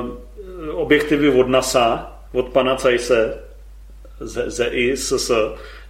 uh, 0.00 0.78
objektivy 0.80 1.28
od 1.28 1.48
NASA, 1.48 2.12
od 2.32 2.48
pana 2.48 2.76
Cajse, 2.76 3.38
z, 4.20 4.50
z 4.50 4.68
ISS, 4.70 5.30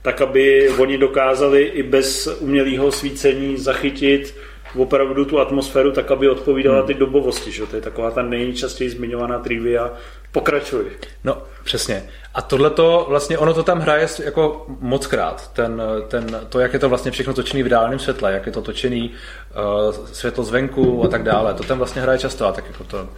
tak 0.03 0.21
aby 0.21 0.71
oni 0.79 0.99
dokázali 0.99 1.63
i 1.63 1.83
bez 1.83 2.27
umělého 2.41 2.93
svícení 2.93 3.57
zachytit 3.57 4.35
opravdu 4.77 5.25
tu 5.25 5.41
atmosféru 5.41 5.93
tak, 5.93 6.11
aby 6.11 6.29
odpovídala 6.29 6.79
hmm. 6.79 6.87
ty 6.87 6.95
dobovosti. 6.95 7.53
Že? 7.53 7.67
To 7.67 7.77
je 7.77 7.83
taková 7.83 8.11
ta 8.11 8.23
nejčastěji 8.23 8.91
zmiňovaná 8.91 9.39
trivia. 9.39 9.91
Pokračuj. 10.33 10.85
No, 11.25 11.43
přesně. 11.65 12.09
A 12.35 12.43
tohle 12.43 12.71
to 12.71 13.07
vlastně, 13.09 13.39
ono 13.39 13.55
to 13.55 13.63
tam 13.63 13.81
hraje 13.81 14.09
jako 14.25 14.67
moc 14.81 15.07
krát. 15.07 15.51
Ten, 15.53 15.83
ten, 16.09 16.41
to, 16.49 16.61
jak 16.61 16.73
je 16.73 16.79
to 16.79 16.89
vlastně 16.89 17.11
všechno 17.11 17.35
točený 17.35 17.63
v 17.63 17.67
ideálním 17.67 17.99
světle, 17.99 18.33
jak 18.33 18.47
je 18.47 18.53
to 18.53 18.63
točený 18.63 19.11
uh, 19.11 20.07
světlo 20.07 20.45
zvenku 20.45 21.05
a 21.05 21.09
tak 21.09 21.23
dále. 21.23 21.55
To 21.55 21.63
tam 21.63 21.79
vlastně 21.79 22.03
hraje 22.03 22.19
často 22.19 22.47
a 22.47 22.53
tak 22.53 22.67
jako 22.67 22.85
to 22.85 23.09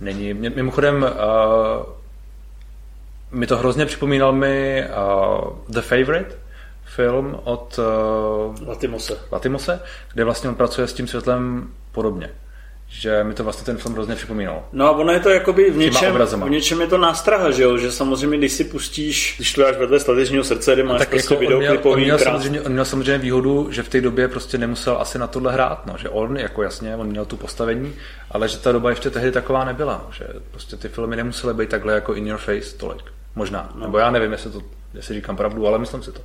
není. 0.00 0.34
Mimochodem, 0.34 1.02
uh, 1.02 1.86
mi 3.30 3.46
to 3.46 3.56
hrozně 3.56 3.86
připomínal 3.86 4.32
mi 4.32 4.84
uh, 4.84 5.48
The 5.68 5.80
Favorite, 5.80 6.36
film 6.94 7.40
od 7.44 7.78
uh, 7.78 8.68
Latimose. 8.68 9.18
Latimose, 9.32 9.82
kde 10.12 10.24
vlastně 10.24 10.48
on 10.48 10.54
pracuje 10.54 10.86
s 10.86 10.92
tím 10.92 11.06
světlem 11.06 11.70
podobně 11.92 12.30
že 12.90 13.24
mi 13.24 13.34
to 13.34 13.44
vlastně 13.44 13.64
ten 13.64 13.76
film 13.76 13.94
hrozně 13.94 14.14
připomínal. 14.14 14.64
No 14.72 14.86
a 14.86 14.90
ono 14.90 15.12
je 15.12 15.20
to 15.20 15.30
jakoby 15.30 15.70
v 15.70 15.76
něčem, 15.76 16.18
v 16.44 16.50
něčem 16.50 16.80
je 16.80 16.86
to 16.86 16.98
nástraha, 16.98 17.50
že 17.50 17.62
jo? 17.62 17.78
Že 17.78 17.92
samozřejmě, 17.92 18.38
když 18.38 18.52
si 18.52 18.64
pustíš, 18.64 19.34
když 19.36 19.52
to 19.52 19.60
dáš 19.60 19.76
vedle 19.76 20.00
stavěžního 20.00 20.44
srdce, 20.44 20.74
kdy 20.74 20.82
máš 20.82 20.98
tak 20.98 21.08
prostě 21.08 21.34
jako 21.34 21.40
videoklipový 21.40 21.94
on 21.94 22.00
měl, 22.00 22.14
on, 22.14 22.18
měl 22.18 22.18
samozřejmě, 22.18 22.60
on 22.60 22.72
měl 22.72 22.84
samozřejmě 22.84 23.18
výhodu, 23.18 23.68
že 23.70 23.82
v 23.82 23.88
té 23.88 24.00
době 24.00 24.28
prostě 24.28 24.58
nemusel 24.58 24.96
asi 25.00 25.18
na 25.18 25.26
tohle 25.26 25.52
hrát, 25.52 25.86
no, 25.86 25.94
že 25.98 26.08
on, 26.08 26.36
jako 26.36 26.62
jasně, 26.62 26.96
on 26.96 27.06
měl 27.06 27.24
tu 27.24 27.36
postavení, 27.36 27.94
ale 28.30 28.48
že 28.48 28.58
ta 28.58 28.72
doba 28.72 28.90
ještě 28.90 29.10
tehdy 29.10 29.32
taková 29.32 29.64
nebyla, 29.64 30.08
že 30.12 30.26
prostě 30.50 30.76
ty 30.76 30.88
filmy 30.88 31.16
nemusely 31.16 31.54
být 31.54 31.68
takhle 31.68 31.94
jako 31.94 32.14
in 32.14 32.26
your 32.26 32.38
face 32.38 32.76
tolik. 32.76 33.02
Možná, 33.34 33.70
no. 33.74 33.86
nebo 33.86 33.98
já 33.98 34.10
nevím, 34.10 34.32
jestli, 34.32 34.50
to, 34.50 34.62
jestli 34.94 35.14
říkám 35.14 35.36
pravdu, 35.36 35.66
ale 35.66 35.78
myslím 35.78 36.02
si 36.02 36.12
to. 36.12 36.20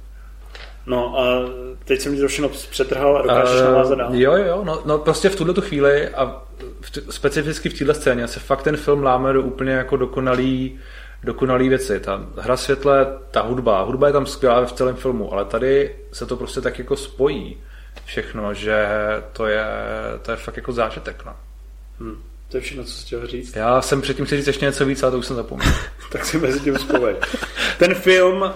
No 0.87 1.19
a 1.19 1.49
teď 1.85 2.01
jsem 2.01 2.15
ti 2.15 2.21
to 2.21 2.27
všechno 2.27 2.49
přetrhal 2.49 3.17
a 3.17 3.21
dokážeš 3.21 3.61
uh, 3.61 3.65
navázat 3.65 3.97
dál. 3.97 4.15
Jo, 4.15 4.33
jo, 4.35 4.61
no, 4.63 4.81
no 4.85 4.97
prostě 4.97 5.29
v 5.29 5.35
tuhle 5.35 5.53
tu 5.53 5.61
chvíli 5.61 6.09
a 6.09 6.41
v 6.81 7.13
specificky 7.13 7.69
v 7.69 7.79
této 7.79 7.93
scéně 7.93 8.27
se 8.27 8.39
fakt 8.39 8.63
ten 8.63 8.77
film 8.77 9.03
láme 9.03 9.33
do 9.33 9.41
úplně 9.41 9.71
jako 9.71 9.97
dokonalý, 9.97 10.79
dokonalý 11.23 11.69
věci. 11.69 11.99
Ta 11.99 12.25
hra 12.37 12.57
světle, 12.57 13.07
ta 13.31 13.41
hudba, 13.41 13.81
hudba 13.81 14.07
je 14.07 14.13
tam 14.13 14.25
skvělá 14.25 14.65
v 14.65 14.73
celém 14.73 14.95
filmu, 14.95 15.33
ale 15.33 15.45
tady 15.45 15.95
se 16.11 16.25
to 16.25 16.37
prostě 16.37 16.61
tak 16.61 16.79
jako 16.79 16.95
spojí 16.95 17.57
všechno, 18.05 18.53
že 18.53 18.87
to 19.33 19.45
je, 19.45 19.65
to 20.21 20.31
je 20.31 20.37
fakt 20.37 20.57
jako 20.57 20.71
zážitek. 20.71 21.23
No. 21.25 21.35
Hmm. 21.99 22.23
To 22.49 22.57
je 22.57 22.61
všechno, 22.61 22.83
co 22.83 22.91
jsi 22.91 23.05
chtěl 23.05 23.27
říct. 23.27 23.55
Já 23.55 23.81
jsem 23.81 24.01
předtím 24.01 24.25
chtěl 24.25 24.37
říct 24.37 24.47
ještě 24.47 24.65
něco 24.65 24.85
víc, 24.85 25.03
ale 25.03 25.11
to 25.11 25.17
už 25.17 25.25
jsem 25.25 25.35
zapomněl. 25.35 25.73
tak 26.11 26.25
si 26.25 26.37
mezi 26.37 26.59
tím 26.59 26.75
vzpomej. 26.75 27.15
Ten 27.79 27.95
film 27.95 28.41
uh, 28.41 28.49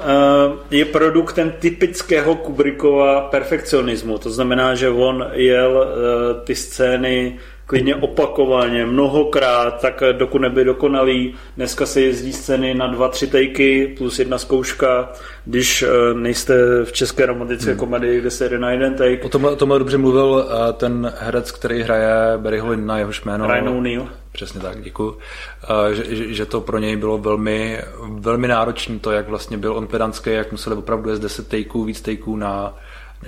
je 0.72 0.86
produktem 0.86 1.54
typického 1.60 2.36
Kubrickova 2.36 3.22
perfekcionismu. 3.22 4.18
To 4.18 4.30
znamená, 4.30 4.76
že 4.76 4.90
on 4.90 5.30
jel 5.34 5.72
uh, 5.72 6.46
ty 6.46 6.56
scény 6.56 7.40
klidně 7.70 7.96
opakovaně, 7.96 8.86
mnohokrát, 8.86 9.82
tak 9.82 10.04
dokud 10.12 10.40
nebyl 10.40 10.66
dokonalý. 10.66 11.36
Dneska 11.56 11.86
se 11.86 12.02
jezdí 12.02 12.34
scény 12.34 12.74
na 12.74 12.88
dva, 12.88 13.08
tři 13.08 13.28
tejky 13.28 13.96
plus 13.98 14.20
jedna 14.20 14.38
zkouška, 14.38 15.10
když 15.46 15.82
eh, 15.82 16.14
nejste 16.14 16.56
v 16.84 16.92
české 16.92 17.26
romantické 17.26 17.72
hmm. 17.72 17.80
komedii, 17.80 18.20
kde 18.20 18.32
se 18.32 18.46
jede 18.46 18.60
na 18.60 18.72
jeden 18.72 18.94
take. 18.94 19.22
O 19.22 19.30
tomhle, 19.30 19.52
o 19.52 19.56
tomhle 19.56 19.80
dobře 19.80 19.98
mluvil 19.98 20.46
eh, 20.50 20.74
ten 20.74 21.14
herec, 21.20 21.52
který 21.52 21.82
hraje 21.82 22.38
Barry 22.38 22.62
na 22.76 22.98
jehož 22.98 23.24
jméno. 23.24 23.48
Ryan 23.48 23.70
O'Neill. 23.70 24.08
Přesně 24.32 24.62
tak, 24.62 24.82
děkuji. 24.82 25.18
Eh, 25.64 25.96
že, 25.96 26.34
že, 26.34 26.46
to 26.46 26.62
pro 26.62 26.78
něj 26.78 26.96
bylo 26.96 27.18
velmi, 27.18 27.82
velmi 28.10 28.48
náročné, 28.48 29.00
to, 29.00 29.12
jak 29.12 29.30
vlastně 29.30 29.58
byl 29.58 29.78
on 29.78 29.88
pedantský, 29.88 30.30
jak 30.30 30.52
museli 30.52 30.76
opravdu 30.76 31.10
jezdit 31.10 31.24
10 31.24 31.48
takeů, 31.48 31.84
víc 31.84 32.02
takeů 32.02 32.36
na 32.36 32.78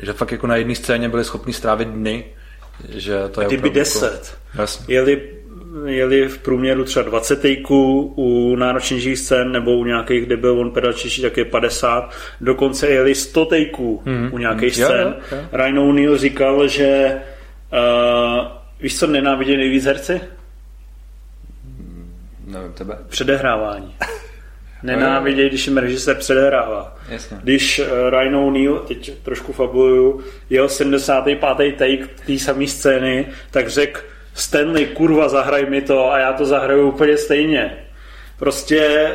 že 0.02 0.14
fakt 0.14 0.32
jako 0.32 0.48
na 0.48 0.56
jedné 0.56 0.76
scéně 0.76 1.10
byli 1.10 1.24
schopni 1.24 1.54
strávit 1.54 1.88
dny 1.88 2.26
že 2.90 3.30
to 3.32 3.42
je 3.42 3.48
Kdyby 3.48 3.70
10. 3.70 4.38
Jako, 4.60 4.72
jeli, 4.88 5.22
jeli 5.86 6.28
v 6.28 6.38
průměru 6.38 6.84
třeba 6.84 7.10
20 7.10 7.42
tejků 7.42 8.14
u 8.16 8.56
náročnějších 8.56 9.20
scén 9.20 9.52
nebo 9.52 9.78
u 9.78 9.86
nějakých, 9.86 10.26
kde 10.26 10.38
byl 10.38 10.60
on 10.60 10.72
pedalčnější, 10.72 11.22
tak 11.22 11.38
je 11.38 11.46
50. 11.46 12.12
Dokonce 12.42 12.88
jeli 12.88 13.16
100 13.16 13.46
tejků 13.46 14.02
mm-hmm. 14.06 14.30
u 14.34 14.38
nějakých 14.38 14.74
mm-hmm. 14.74 14.86
scén. 14.86 15.16
Jo, 15.32 15.38
jo. 15.38 15.48
Ryan 15.52 15.80
O'Neill 15.80 16.18
říkal, 16.18 16.68
že 16.68 17.18
uh, 17.72 18.48
víš, 18.80 19.00
co 19.00 19.08
nenávidí 19.08 19.58
nejvíc 19.58 19.86
herci? 19.86 20.22
Nevím, 22.46 22.74
tebe. 22.74 22.98
Předehrávání. 23.08 23.96
Nenávidějí, 24.84 25.50
když 25.50 25.68
jim 25.68 25.78
režisér 25.78 26.16
předehrává. 26.16 26.96
Jasně. 27.10 27.38
Když 27.44 27.80
uh, 27.80 27.86
Ryan 28.10 28.36
O'Neill, 28.36 28.80
teď 28.80 29.14
trošku 29.24 29.54
fabuluju, 29.54 30.22
jel 30.50 30.70
75. 30.70 31.76
take 31.76 32.08
té 32.26 32.38
samé 32.38 32.68
scény, 32.68 33.28
tak 33.52 33.68
řekl 33.68 34.02
Stanley, 34.34 34.86
kurva, 34.86 35.30
zahraj 35.30 35.66
mi 35.66 35.82
to 35.82 36.12
a 36.12 36.20
já 36.20 36.34
to 36.34 36.46
zahraju 36.46 36.90
úplně 36.90 37.18
stejně. 37.18 37.78
Prostě 38.42 39.12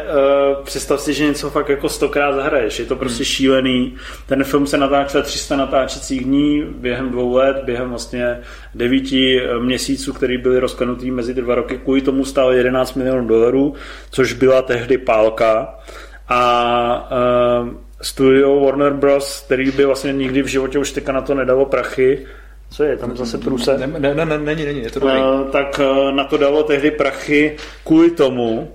uh, 0.56 0.64
představ 0.64 1.00
si, 1.00 1.14
že 1.14 1.26
něco 1.26 1.50
fakt 1.50 1.68
jako 1.68 1.88
stokrát 1.88 2.34
zahraješ. 2.34 2.78
Je 2.78 2.84
to 2.84 2.96
prostě 2.96 3.22
hmm. 3.22 3.24
šílený. 3.24 3.94
Ten 4.26 4.44
film 4.44 4.66
se 4.66 4.78
natáčel 4.78 5.22
300 5.22 5.56
natáčecích 5.56 6.24
dní 6.24 6.62
během 6.62 7.10
dvou 7.10 7.34
let, 7.34 7.56
během 7.64 7.88
vlastně 7.88 8.40
devíti 8.74 9.40
eh, 9.40 9.58
měsíců, 9.58 10.12
který 10.12 10.38
byly 10.38 10.58
rozklenutý 10.58 11.10
mezi 11.10 11.34
ty 11.34 11.42
dva 11.42 11.54
roky. 11.54 11.78
Kvůli 11.78 12.00
tomu 12.00 12.24
stál 12.24 12.52
11 12.52 12.94
milionů 12.94 13.28
dolarů, 13.28 13.74
což 14.10 14.32
byla 14.32 14.62
tehdy 14.62 14.98
pálka. 14.98 15.74
A 16.28 17.10
uh, 17.62 17.68
studio 18.02 18.60
Warner 18.60 18.92
Bros., 18.92 19.42
který 19.46 19.70
by 19.70 19.84
vlastně 19.84 20.12
nikdy 20.12 20.42
v 20.42 20.46
životě 20.46 20.78
už 20.78 20.92
teďka 20.92 21.12
na 21.12 21.20
to 21.20 21.34
nedalo 21.34 21.66
prachy, 21.66 22.26
co 22.70 22.84
je, 22.84 22.96
tam 22.96 23.16
zase 23.16 23.38
průse? 23.38 23.78
Ne, 23.78 23.86
ne, 23.86 24.14
ne, 24.14 24.26
ne, 24.26 24.38
není, 24.38 24.64
není, 24.64 24.82
je 24.82 24.90
to 24.90 25.00
dobrý. 25.00 25.18
Uh, 25.18 25.50
tak 25.50 25.80
uh, 25.80 26.12
na 26.14 26.24
to 26.24 26.36
dalo 26.36 26.62
tehdy 26.62 26.90
prachy 26.90 27.56
kvůli 27.84 28.10
tomu, 28.10 28.72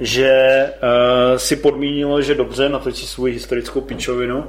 že 0.00 0.64
uh, 0.66 1.38
si 1.38 1.56
podmínilo, 1.56 2.22
že 2.22 2.34
dobře, 2.34 2.68
natočí 2.68 3.06
svou 3.06 3.24
historickou 3.24 3.80
pičovinu, 3.80 4.44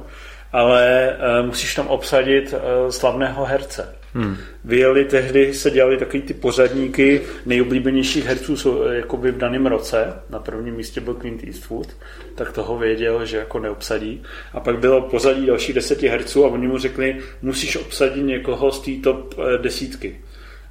ale 0.52 1.16
uh, 1.40 1.46
musíš 1.46 1.74
tam 1.74 1.86
obsadit 1.86 2.54
uh, 2.54 2.90
slavného 2.90 3.44
herce. 3.44 3.94
Hmm. 4.14 4.36
Vyjeli 4.64 5.04
tehdy, 5.04 5.54
se 5.54 5.70
dělali 5.70 5.96
takový 5.96 6.22
ty 6.22 6.34
pořadníky 6.34 7.20
nejoblíbenějších 7.46 8.26
herců 8.26 8.56
jsou, 8.56 8.82
jakoby 8.82 9.32
v 9.32 9.38
daném 9.38 9.66
roce. 9.66 10.14
Na 10.30 10.38
prvním 10.38 10.74
místě 10.74 11.00
byl 11.00 11.14
Clint 11.14 11.44
Eastwood, 11.44 11.88
tak 12.34 12.52
toho 12.52 12.78
věděl, 12.78 13.26
že 13.26 13.36
jako 13.36 13.58
neobsadí. 13.58 14.22
A 14.52 14.60
pak 14.60 14.78
bylo 14.78 15.00
pořadí 15.00 15.46
dalších 15.46 15.74
deseti 15.74 16.08
herců 16.08 16.44
a 16.44 16.48
oni 16.48 16.68
mu 16.68 16.78
řekli, 16.78 17.16
musíš 17.42 17.76
obsadit 17.76 18.22
někoho 18.22 18.72
z 18.72 18.80
té 18.80 18.90
top 19.02 19.34
desítky. 19.62 20.20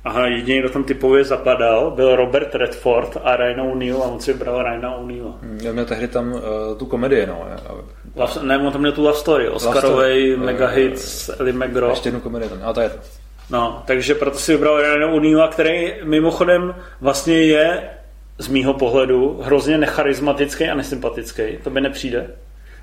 A 0.03 0.27
jediný, 0.27 0.59
kdo 0.59 0.69
tam 0.69 0.83
typově 0.83 1.23
zapadal, 1.23 1.91
byl 1.91 2.15
Robert 2.15 2.55
Redford 2.55 3.17
a 3.23 3.35
Ryan 3.35 3.61
O'Neill 3.61 4.03
a 4.03 4.05
on 4.05 4.19
si 4.19 4.33
vybral 4.33 4.63
Ryana 4.63 4.95
O'Neilla. 4.95 5.31
Hmm, 5.41 5.59
já 5.63 5.71
měl 5.71 5.85
tehdy 5.85 6.07
tam 6.07 6.33
uh, 6.33 6.41
tu 6.77 6.85
komedii, 6.85 7.25
no. 7.25 7.47
Love, 8.15 8.33
ne, 8.41 8.57
on 8.57 8.71
tam 8.71 8.81
měl 8.81 8.91
tu 8.91 9.03
Love 9.03 9.17
Story, 9.17 9.49
Oscarovej, 9.49 10.37
mega 10.37 10.67
hit 10.67 10.99
s 10.99 11.39
Ellie 11.39 11.53
McGraw. 11.53 11.89
Ještě 11.89 12.07
jednu 12.07 12.19
komedii 12.19 12.49
tam, 12.49 12.59
a 12.63 12.73
to 12.73 12.81
je 12.81 12.89
to. 12.89 12.97
No, 13.49 13.83
takže 13.85 14.15
proto 14.15 14.37
si 14.37 14.51
vybral 14.51 14.81
Ryana 14.81 15.07
O'Neilla, 15.07 15.47
který 15.47 15.93
mimochodem 16.03 16.75
vlastně 17.01 17.43
je 17.43 17.89
z 18.37 18.47
mýho 18.47 18.73
pohledu 18.73 19.39
hrozně 19.43 19.77
necharismatický 19.77 20.63
a 20.63 20.75
nesympatický. 20.75 21.43
To 21.63 21.69
by 21.69 21.81
nepřijde. 21.81 22.27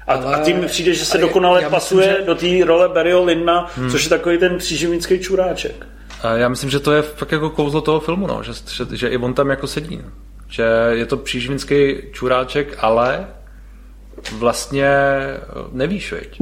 A, 0.07 0.13
ale, 0.13 0.37
a 0.37 0.41
tím 0.41 0.65
přijde, 0.67 0.95
že 0.95 1.05
se 1.05 1.19
dokonale 1.19 1.63
pasuje 1.71 2.07
myslím, 2.07 2.21
že... 2.21 2.27
do 2.27 2.35
té 2.35 2.65
role 2.65 2.89
Barryho 2.89 3.25
Lindna, 3.25 3.71
hmm. 3.75 3.91
což 3.91 4.05
je 4.05 4.11
takový 4.11 4.39
ten 4.39 4.59
příživnický 4.59 5.19
čuráček. 5.19 5.87
Já 6.35 6.49
myslím, 6.49 6.71
že 6.71 6.81
to 6.81 6.93
je 6.93 7.03
fakt 7.03 7.33
jako 7.33 7.51
kouzlo 7.51 7.81
toho 7.81 8.01
filmu, 8.01 8.27
no. 8.27 8.43
že, 8.43 8.53
že, 8.53 8.97
že 8.97 9.09
i 9.09 9.17
on 9.17 9.35
tam 9.35 9.51
jako 9.51 9.67
sedí. 9.67 9.97
No. 9.97 10.11
Že 10.49 10.63
je 10.91 11.07
to 11.07 11.17
příživnický 11.17 11.97
čuráček, 12.13 12.77
ale 12.79 13.27
vlastně 14.39 14.91
nevíš, 15.73 16.13
veď. 16.13 16.41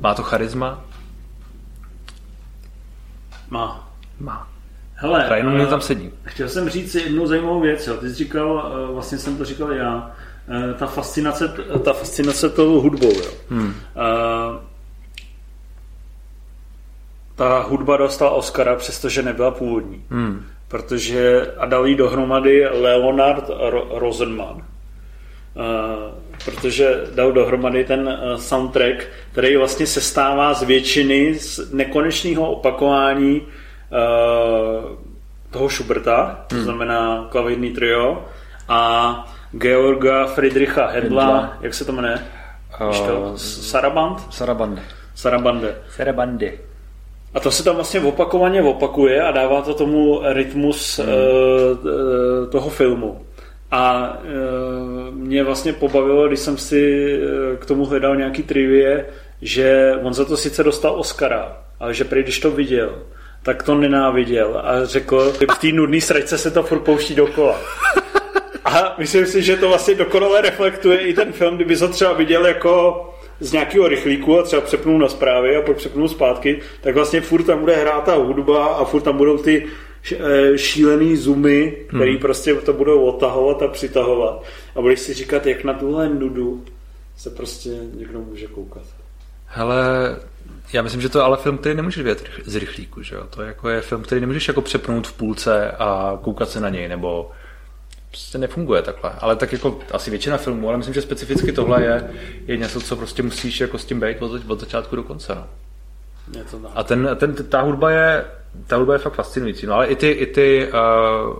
Má 0.00 0.14
to 0.14 0.22
charisma? 0.22 0.84
Má. 3.50 3.90
Má. 4.20 4.48
Hele, 4.94 5.28
Ryan 5.28 5.60
uh, 5.60 5.66
tam 5.66 5.80
sedí. 5.80 6.10
Chtěl 6.24 6.48
jsem 6.48 6.68
říct 6.68 6.94
jednu 6.94 7.26
zajímavou 7.26 7.60
věc. 7.60 7.86
Jo. 7.86 7.96
Ty 7.96 8.08
jsi 8.08 8.14
říkal, 8.14 8.72
uh, 8.88 8.94
vlastně 8.94 9.18
jsem 9.18 9.36
to 9.36 9.44
říkal 9.44 9.72
já, 9.72 10.10
uh, 10.48 10.78
ta 10.78 10.86
fascinace, 10.86 11.48
ta 11.84 11.92
fascinace 11.92 12.48
tou 12.48 12.80
hudbou. 12.80 13.12
Jo. 13.18 13.30
Hmm. 13.50 13.66
Uh, 13.66 13.74
ta 17.36 17.58
hudba 17.58 17.96
dostala 17.96 18.30
Oscara, 18.30 18.76
přestože 18.76 19.22
nebyla 19.22 19.50
původní. 19.50 20.04
Hmm. 20.10 20.44
Protože 20.68 21.52
a 21.58 21.66
dal 21.66 21.86
jí 21.86 21.94
dohromady 21.94 22.66
Leonard 22.66 23.48
Ro- 23.48 23.86
Rosenman. 23.90 24.56
Uh, 24.56 24.62
protože 26.44 27.00
dal 27.14 27.32
dohromady 27.32 27.84
ten 27.84 28.08
uh, 28.08 28.36
soundtrack, 28.36 29.06
který 29.32 29.56
vlastně 29.56 29.86
sestává 29.86 30.54
z 30.54 30.62
většiny 30.62 31.38
z 31.38 31.72
nekonečného 31.72 32.50
opakování 32.50 33.40
uh, 33.40 33.46
toho 35.50 35.68
Schuberta, 35.68 36.44
to 36.46 36.54
hmm. 36.54 36.64
znamená 36.64 37.26
klavírní 37.30 37.70
trio, 37.70 38.24
a 38.68 39.24
Georga 39.52 40.26
Friedricha 40.26 40.86
Hedla, 40.86 41.24
Hedla. 41.24 41.56
jak 41.60 41.74
se 41.74 41.84
to 41.84 41.92
jmenuje? 41.92 42.18
Uh, 42.80 43.36
Saraband? 43.36 44.34
Sarabande. 44.34 44.82
Sarabande. 45.14 45.76
Sarabande. 45.90 46.52
A 47.36 47.40
to 47.40 47.50
se 47.50 47.64
tam 47.64 47.74
vlastně 47.74 48.00
opakovaně 48.00 48.62
opakuje 48.62 49.22
a 49.22 49.30
dává 49.30 49.62
to 49.62 49.74
tomu 49.74 50.20
rytmus 50.24 50.98
hmm. 50.98 51.08
uh, 51.08 52.50
toho 52.50 52.70
filmu. 52.70 53.26
A 53.70 54.12
uh, 54.18 55.14
mě 55.14 55.44
vlastně 55.44 55.72
pobavilo, 55.72 56.28
když 56.28 56.40
jsem 56.40 56.58
si 56.58 57.12
k 57.58 57.66
tomu 57.66 57.84
hledal 57.84 58.16
nějaký 58.16 58.42
trivie, 58.42 59.06
že 59.42 59.94
on 60.02 60.14
za 60.14 60.24
to 60.24 60.36
sice 60.36 60.64
dostal 60.64 60.94
Oscara, 61.00 61.56
ale 61.80 61.94
že 61.94 62.04
prý 62.04 62.22
když 62.22 62.40
to 62.40 62.50
viděl, 62.50 62.98
tak 63.42 63.62
to 63.62 63.74
nenáviděl 63.74 64.60
a 64.64 64.84
řekl, 64.84 65.32
v 65.32 65.58
té 65.60 65.66
nudné 65.72 66.00
sračce 66.00 66.38
se 66.38 66.50
to 66.50 66.62
furt 66.62 66.80
pouští 66.80 67.14
dokola. 67.14 67.60
A 68.64 68.94
myslím 68.98 69.26
si, 69.26 69.42
že 69.42 69.56
to 69.56 69.68
vlastně 69.68 69.94
dokonale 69.94 70.40
reflektuje 70.40 70.98
i 70.98 71.14
ten 71.14 71.32
film, 71.32 71.56
kdyby 71.56 71.76
to 71.76 71.88
třeba 71.88 72.12
viděl 72.12 72.46
jako 72.46 73.02
z 73.40 73.52
nějakého 73.52 73.88
rychlíku 73.88 74.38
a 74.38 74.42
třeba 74.42 74.62
přepnul 74.62 74.98
na 74.98 75.08
zprávy 75.08 75.56
a 75.56 75.62
pak 75.62 75.76
přepnul 75.76 76.08
zpátky, 76.08 76.60
tak 76.80 76.94
vlastně 76.94 77.20
furt 77.20 77.42
tam 77.42 77.60
bude 77.60 77.76
hrát 77.76 78.04
ta 78.04 78.14
hudba 78.14 78.66
a 78.66 78.84
furt 78.84 79.02
tam 79.02 79.16
budou 79.16 79.38
ty 79.38 79.66
eh, 80.12 80.58
šílený 80.58 81.16
zoomy, 81.16 81.76
který 81.88 82.10
hmm. 82.10 82.20
prostě 82.20 82.54
to 82.54 82.72
budou 82.72 83.02
odtahovat 83.04 83.62
a 83.62 83.68
přitahovat. 83.68 84.44
A 84.76 84.80
budeš 84.80 85.00
si 85.00 85.14
říkat, 85.14 85.46
jak 85.46 85.64
na 85.64 85.74
tuhle 85.74 86.08
nudu 86.08 86.64
se 87.16 87.30
prostě 87.30 87.70
někdo 87.94 88.20
může 88.20 88.46
koukat. 88.46 88.82
Hele, 89.46 90.16
já 90.72 90.82
myslím, 90.82 91.00
že 91.00 91.08
to 91.08 91.18
je 91.18 91.24
ale 91.24 91.36
film, 91.36 91.58
který 91.58 91.74
nemůžeš 91.74 92.02
vidět 92.02 92.24
z 92.44 92.56
rychlíku, 92.56 93.02
že 93.02 93.14
jo? 93.14 93.22
To 93.30 93.42
je, 93.42 93.48
jako 93.48 93.68
je 93.68 93.80
film, 93.80 94.02
který 94.02 94.20
nemůžeš 94.20 94.48
jako 94.48 94.60
přepnout 94.60 95.06
v 95.06 95.12
půlce 95.12 95.70
a 95.70 96.18
koukat 96.22 96.50
se 96.50 96.60
na 96.60 96.68
něj, 96.68 96.88
nebo 96.88 97.30
prostě 98.10 98.38
nefunguje 98.38 98.82
takhle. 98.82 99.12
Ale 99.18 99.36
tak 99.36 99.52
jako 99.52 99.78
asi 99.92 100.10
většina 100.10 100.36
filmů, 100.36 100.68
ale 100.68 100.76
myslím, 100.76 100.94
že 100.94 101.02
specificky 101.02 101.52
tohle 101.52 101.82
je, 101.82 102.10
je 102.46 102.56
něco, 102.56 102.80
co 102.80 102.96
prostě 102.96 103.22
musíš 103.22 103.60
jako 103.60 103.78
s 103.78 103.84
tím 103.84 104.00
být 104.00 104.22
od, 104.22 104.50
od 104.50 104.60
začátku 104.60 104.96
do 104.96 105.02
konce. 105.02 105.34
No. 105.34 105.46
A 106.74 106.82
ten, 106.82 107.08
ten, 107.16 107.34
ta 107.34 107.60
hudba 107.60 107.90
je, 107.90 108.24
ta 108.66 108.76
hudba 108.76 108.92
je 108.92 108.98
fakt 108.98 109.14
fascinující. 109.14 109.66
No 109.66 109.74
ale 109.74 109.86
i 109.86 109.96
ty, 109.96 110.10
i 110.10 110.26
ty 110.26 110.68
uh, 110.72 111.36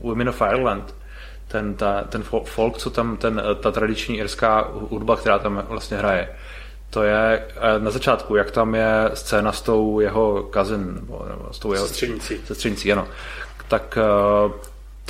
Women 0.00 0.28
of 0.28 0.40
Ireland, 0.40 0.94
ten, 1.48 1.74
ta, 1.74 2.02
ten 2.02 2.22
folk, 2.44 2.78
co 2.78 2.90
tam, 2.90 3.16
ten, 3.16 3.42
ta 3.60 3.70
tradiční 3.70 4.18
irská 4.18 4.68
hudba, 4.72 5.16
která 5.16 5.38
tam 5.38 5.64
vlastně 5.68 5.96
hraje, 5.96 6.28
to 6.90 7.02
je 7.02 7.42
eh, 7.56 7.78
na 7.78 7.90
začátku, 7.90 8.36
jak 8.36 8.50
tam 8.50 8.74
je 8.74 9.10
scéna 9.14 9.52
s 9.52 9.62
tou 9.62 10.00
jeho 10.00 10.50
cousin, 10.54 10.94
nebo, 10.94 11.26
nebo 11.28 11.52
s 11.52 11.58
tou 11.58 11.72
jeho 11.72 11.86
sestřenicí. 11.86 12.40
sestřenicí, 12.44 12.92
ano. 12.92 13.08
Tak 13.68 13.98
uh, 14.46 14.52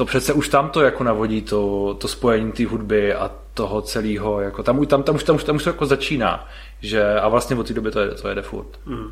to 0.01 0.05
přece 0.05 0.33
už 0.33 0.49
tam 0.49 0.71
to 0.71 0.81
jako 0.81 1.05
navodí 1.05 1.43
to, 1.43 1.95
to 1.95 2.09
spojení 2.09 2.53
té 2.53 2.67
hudby 2.67 3.15
a 3.15 3.31
toho 3.55 3.83
celého, 3.83 4.41
jako 4.41 4.63
tam, 4.63 4.87
tam, 4.87 5.03
tam, 5.03 5.15
už, 5.15 5.25
tam, 5.25 5.37
už, 5.37 5.45
tam 5.45 5.57
už 5.57 5.65
to 5.65 5.71
jako 5.71 5.87
začíná, 5.87 6.49
že 6.81 7.21
a 7.21 7.29
vlastně 7.29 7.57
od 7.57 7.67
té 7.67 7.75
doby 7.75 7.91
to, 7.91 8.01
je, 8.01 8.09
to 8.09 8.29
jede 8.29 8.43
furt. 8.43 8.67
Mm. 8.87 8.97
Uh, 8.99 9.11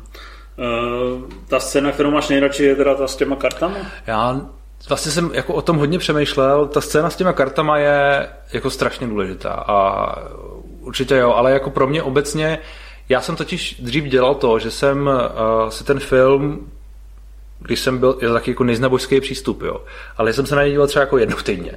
ta 1.47 1.59
scéna, 1.59 1.91
kterou 1.91 2.11
máš 2.11 2.29
nejradši, 2.29 2.63
je 2.63 2.75
teda 2.75 2.95
ta 2.95 3.07
s 3.07 3.15
těma 3.15 3.35
kartama? 3.35 3.75
Já 4.07 4.41
vlastně 4.89 5.11
jsem 5.11 5.31
jako 5.33 5.53
o 5.53 5.61
tom 5.61 5.77
hodně 5.77 5.99
přemýšlel, 5.99 6.67
ta 6.67 6.81
scéna 6.81 7.09
s 7.09 7.15
těma 7.15 7.33
kartama 7.33 7.77
je 7.77 8.29
jako 8.53 8.69
strašně 8.69 9.07
důležitá 9.07 9.51
a 9.51 10.15
určitě 10.81 11.15
jo, 11.15 11.33
ale 11.33 11.51
jako 11.51 11.69
pro 11.69 11.87
mě 11.87 12.03
obecně, 12.03 12.59
já 13.09 13.21
jsem 13.21 13.35
totiž 13.35 13.75
dřív 13.79 14.03
dělal 14.03 14.35
to, 14.35 14.59
že 14.59 14.71
jsem 14.71 15.07
uh, 15.07 15.69
si 15.69 15.83
ten 15.83 15.99
film 15.99 16.71
když 17.59 17.79
jsem 17.79 17.97
byl, 17.97 18.17
je 18.21 18.27
to 18.27 18.33
taky 18.33 18.51
jako 18.51 18.63
nejznabožský 18.63 19.21
přístup, 19.21 19.61
jo. 19.61 19.83
Ale 20.17 20.33
jsem 20.33 20.45
se 20.45 20.55
na 20.55 20.61
něj 20.61 20.71
díval 20.71 20.87
třeba 20.87 21.03
jako 21.03 21.17
jednou 21.17 21.37
týdně. 21.37 21.71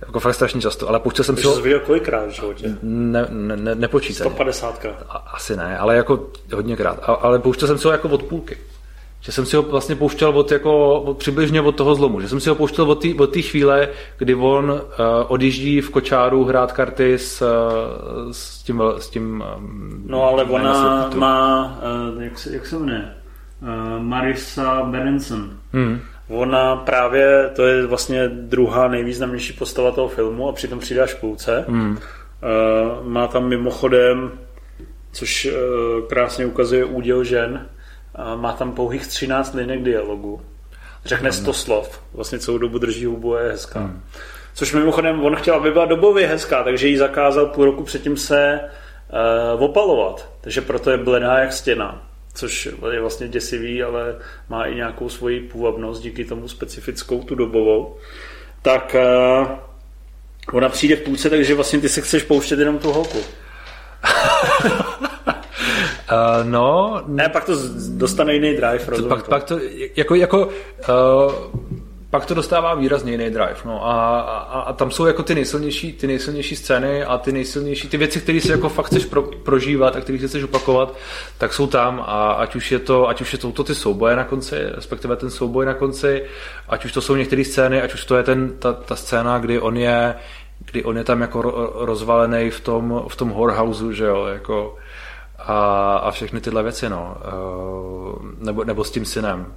Jako 0.00 0.20
fakt 0.20 0.34
strašně 0.34 0.60
často, 0.60 0.88
ale 0.88 1.00
pouštěl 1.00 1.24
jsem 1.24 1.36
si 1.36 1.46
ho... 1.46 1.56
Jsi 1.56 1.62
viděl 1.62 1.80
kolikrát 1.80 2.26
v 2.26 2.30
životě? 2.30 2.76
Ne, 2.82 3.26
ne, 3.30 3.56
ne, 3.56 3.74
nepočítaně. 3.74 4.30
150 4.30 4.78
krát. 4.78 5.06
Asi 5.32 5.56
ne, 5.56 5.78
ale 5.78 5.96
jako 5.96 6.26
hodněkrát. 6.54 6.98
A, 7.02 7.12
ale 7.12 7.38
pouštěl 7.38 7.68
jsem 7.68 7.78
si 7.78 7.86
ho 7.86 7.92
jako 7.92 8.08
od 8.08 8.22
půlky. 8.22 8.58
Že 9.20 9.32
jsem 9.32 9.46
si 9.46 9.56
ho 9.56 9.62
vlastně 9.62 9.96
pouštěl 9.96 10.28
od 10.28 10.52
jako, 10.52 11.00
od, 11.00 11.18
přibližně 11.18 11.60
od 11.60 11.76
toho 11.76 11.94
zlomu. 11.94 12.20
Že 12.20 12.28
jsem 12.28 12.40
si 12.40 12.48
ho 12.48 12.54
pouštěl 12.54 12.90
od 12.90 13.02
té 13.02 13.08
od 13.18 13.36
chvíle, 13.36 13.88
kdy 14.18 14.34
on 14.34 14.70
uh, 14.70 14.78
odjíždí 15.28 15.80
v 15.80 15.90
kočáru 15.90 16.44
hrát 16.44 16.72
karty 16.72 17.18
s, 17.18 17.42
uh, 17.42 18.32
s 18.32 18.62
tím... 18.62 18.82
S 18.98 19.10
tím 19.10 19.44
um, 19.56 20.02
no 20.06 20.24
ale 20.24 20.44
ona 20.44 21.10
má, 21.14 21.78
uh, 22.14 22.22
jak, 22.22 22.38
se, 22.38 22.54
jak 22.54 22.66
se 22.66 22.78
jmenuje? 22.78 23.17
Uh, 23.62 24.02
Marisa 24.02 24.82
Berenson. 24.82 25.50
Hmm. 25.72 26.00
Ona 26.28 26.76
právě, 26.76 27.50
to 27.56 27.66
je 27.66 27.86
vlastně 27.86 28.28
druhá 28.28 28.88
nejvýznamnější 28.88 29.52
postava 29.52 29.90
toho 29.90 30.08
filmu 30.08 30.48
a 30.48 30.52
přitom 30.52 30.78
přidá 30.78 31.06
špůlce. 31.06 31.64
Hmm. 31.68 31.90
Uh, 31.90 33.06
má 33.06 33.26
tam 33.26 33.48
mimochodem, 33.48 34.30
což 35.12 35.44
uh, 35.46 36.08
krásně 36.08 36.46
ukazuje 36.46 36.84
úděl 36.84 37.24
žen, 37.24 37.66
má 38.36 38.52
tam 38.52 38.72
pouhých 38.72 39.06
13 39.06 39.54
linek 39.54 39.82
dialogu. 39.82 40.40
Řekne 41.04 41.32
100 41.32 41.52
slov, 41.52 42.02
vlastně 42.14 42.38
celou 42.38 42.58
dobu 42.58 42.78
drží 42.78 43.04
hubu 43.04 43.34
a 43.34 43.40
je 43.40 43.50
hezká. 43.50 43.80
Hmm. 43.80 44.02
což 44.54 44.74
mimochodem 44.74 45.24
on 45.24 45.36
chtěl, 45.36 45.54
aby 45.54 45.70
byla 45.70 45.84
dobově 45.84 46.26
hezká, 46.26 46.62
takže 46.62 46.88
ji 46.88 46.98
zakázal 46.98 47.46
půl 47.46 47.64
roku 47.64 47.84
předtím 47.84 48.16
se 48.16 48.60
uh, 49.54 49.62
opalovat. 49.62 50.28
Takže 50.40 50.60
proto 50.60 50.90
je 50.90 50.98
bledá 50.98 51.38
jak 51.38 51.52
stěna 51.52 52.07
což 52.38 52.68
je 52.92 53.00
vlastně 53.00 53.28
děsivý, 53.28 53.82
ale 53.82 54.16
má 54.48 54.64
i 54.64 54.74
nějakou 54.74 55.08
svoji 55.08 55.40
půvabnost 55.40 56.02
díky 56.02 56.24
tomu 56.24 56.48
specifickou, 56.48 57.22
tu 57.22 57.34
dobovou. 57.34 57.96
Tak 58.62 58.96
uh, 59.40 59.48
ona 60.52 60.68
přijde 60.68 60.96
v 60.96 61.00
půlce, 61.00 61.30
takže 61.30 61.54
vlastně 61.54 61.80
ty 61.80 61.88
se 61.88 62.00
chceš 62.00 62.22
pouštět 62.22 62.58
jenom 62.58 62.78
tu 62.78 62.92
holku. 62.92 63.18
Uh, 63.18 63.24
no... 66.42 67.02
Ne, 67.06 67.28
pak 67.28 67.44
to 67.44 67.52
dostane 67.88 68.34
jiný 68.34 68.56
drive, 68.56 68.84
rozumím. 68.86 69.08
Pak, 69.08 69.28
pak 69.28 69.44
to, 69.44 69.58
jako, 69.96 70.14
jako 70.14 70.46
uh, 70.46 70.52
pak 72.10 72.26
to 72.26 72.34
dostává 72.34 72.74
výrazně 72.74 73.12
jiný 73.12 73.30
drive. 73.30 73.56
No 73.64 73.86
a, 73.86 74.20
a, 74.20 74.60
a, 74.60 74.72
tam 74.72 74.90
jsou 74.90 75.06
jako 75.06 75.22
ty 75.22 75.34
nejsilnější, 75.34 75.92
ty 75.92 76.06
nejsilnější 76.06 76.56
scény 76.56 77.04
a 77.04 77.18
ty 77.18 77.32
nejsilnější, 77.32 77.88
ty 77.88 77.96
věci, 77.96 78.20
které 78.20 78.40
si 78.40 78.50
jako 78.50 78.68
fakt 78.68 78.86
chceš 78.86 79.04
pro, 79.04 79.22
prožívat 79.22 79.96
a 79.96 80.00
které 80.00 80.18
chceš 80.18 80.42
opakovat, 80.42 80.96
tak 81.38 81.52
jsou 81.52 81.66
tam 81.66 82.04
a 82.06 82.32
ať 82.32 82.56
už 82.56 82.72
je 82.72 82.78
to, 82.78 83.08
ať 83.08 83.20
už 83.20 83.32
je 83.32 83.38
to, 83.38 83.52
to 83.52 83.64
ty 83.64 83.74
souboje 83.74 84.16
na 84.16 84.24
konci, 84.24 84.56
respektive 84.74 85.16
ten 85.16 85.30
souboj 85.30 85.66
na 85.66 85.74
konci, 85.74 86.24
ať 86.68 86.84
už 86.84 86.92
to 86.92 87.00
jsou 87.00 87.16
některé 87.16 87.44
scény, 87.44 87.82
ať 87.82 87.94
už 87.94 88.04
to 88.04 88.16
je 88.16 88.22
ten, 88.22 88.58
ta, 88.58 88.72
ta 88.72 88.96
scéna, 88.96 89.38
kdy 89.38 89.60
on 89.60 89.76
je 89.76 90.14
kdy 90.64 90.84
on 90.84 90.96
je 90.96 91.04
tam 91.04 91.20
jako 91.20 91.42
rozvalený 91.74 92.50
v 92.50 92.60
tom, 92.60 93.04
v 93.08 93.16
tom 93.16 93.30
whorehouse, 93.30 93.94
že 93.94 94.04
jo, 94.04 94.26
jako 94.26 94.76
a, 95.38 95.96
a 95.96 96.10
všechny 96.10 96.40
tyhle 96.40 96.62
věci, 96.62 96.88
no. 96.88 97.16
Eh, 97.20 98.44
nebo, 98.44 98.64
nebo 98.64 98.84
s 98.84 98.90
tím 98.90 99.04
synem. 99.04 99.54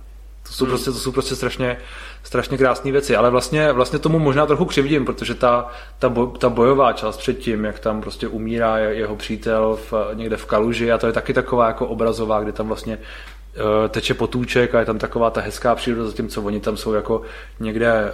To 0.47 0.53
jsou, 0.53 0.65
hmm. 0.65 0.71
prostě, 0.71 0.91
to 0.91 0.97
jsou 0.97 1.11
prostě 1.11 1.35
strašně, 1.35 1.77
strašně 2.23 2.57
krásné 2.57 2.91
věci, 2.91 3.15
ale 3.15 3.29
vlastně, 3.29 3.71
vlastně 3.71 3.99
tomu 3.99 4.19
možná 4.19 4.45
trochu 4.45 4.65
křivdím, 4.65 5.05
protože 5.05 5.35
ta, 5.35 5.67
ta, 5.99 6.09
boj, 6.09 6.27
ta 6.37 6.49
bojová 6.49 6.93
část 6.93 7.17
předtím, 7.17 7.65
jak 7.65 7.79
tam 7.79 8.01
prostě 8.01 8.27
umírá 8.27 8.77
jeho 8.77 9.15
přítel 9.15 9.79
v, 9.91 9.93
někde 10.13 10.37
v 10.37 10.45
kaluži 10.45 10.91
a 10.91 10.97
to 10.97 11.07
je 11.07 11.13
taky 11.13 11.33
taková 11.33 11.67
jako 11.67 11.87
obrazová, 11.87 12.41
kdy 12.41 12.51
tam 12.51 12.67
vlastně 12.67 12.97
uh, 12.97 13.89
teče 13.89 14.13
potůček 14.13 14.75
a 14.75 14.79
je 14.79 14.85
tam 14.85 14.97
taková 14.97 15.29
ta 15.29 15.41
hezká 15.41 15.75
příroda, 15.75 16.05
zatímco 16.05 16.41
oni 16.41 16.59
tam 16.59 16.77
jsou 16.77 16.93
jako 16.93 17.21
někde 17.59 18.11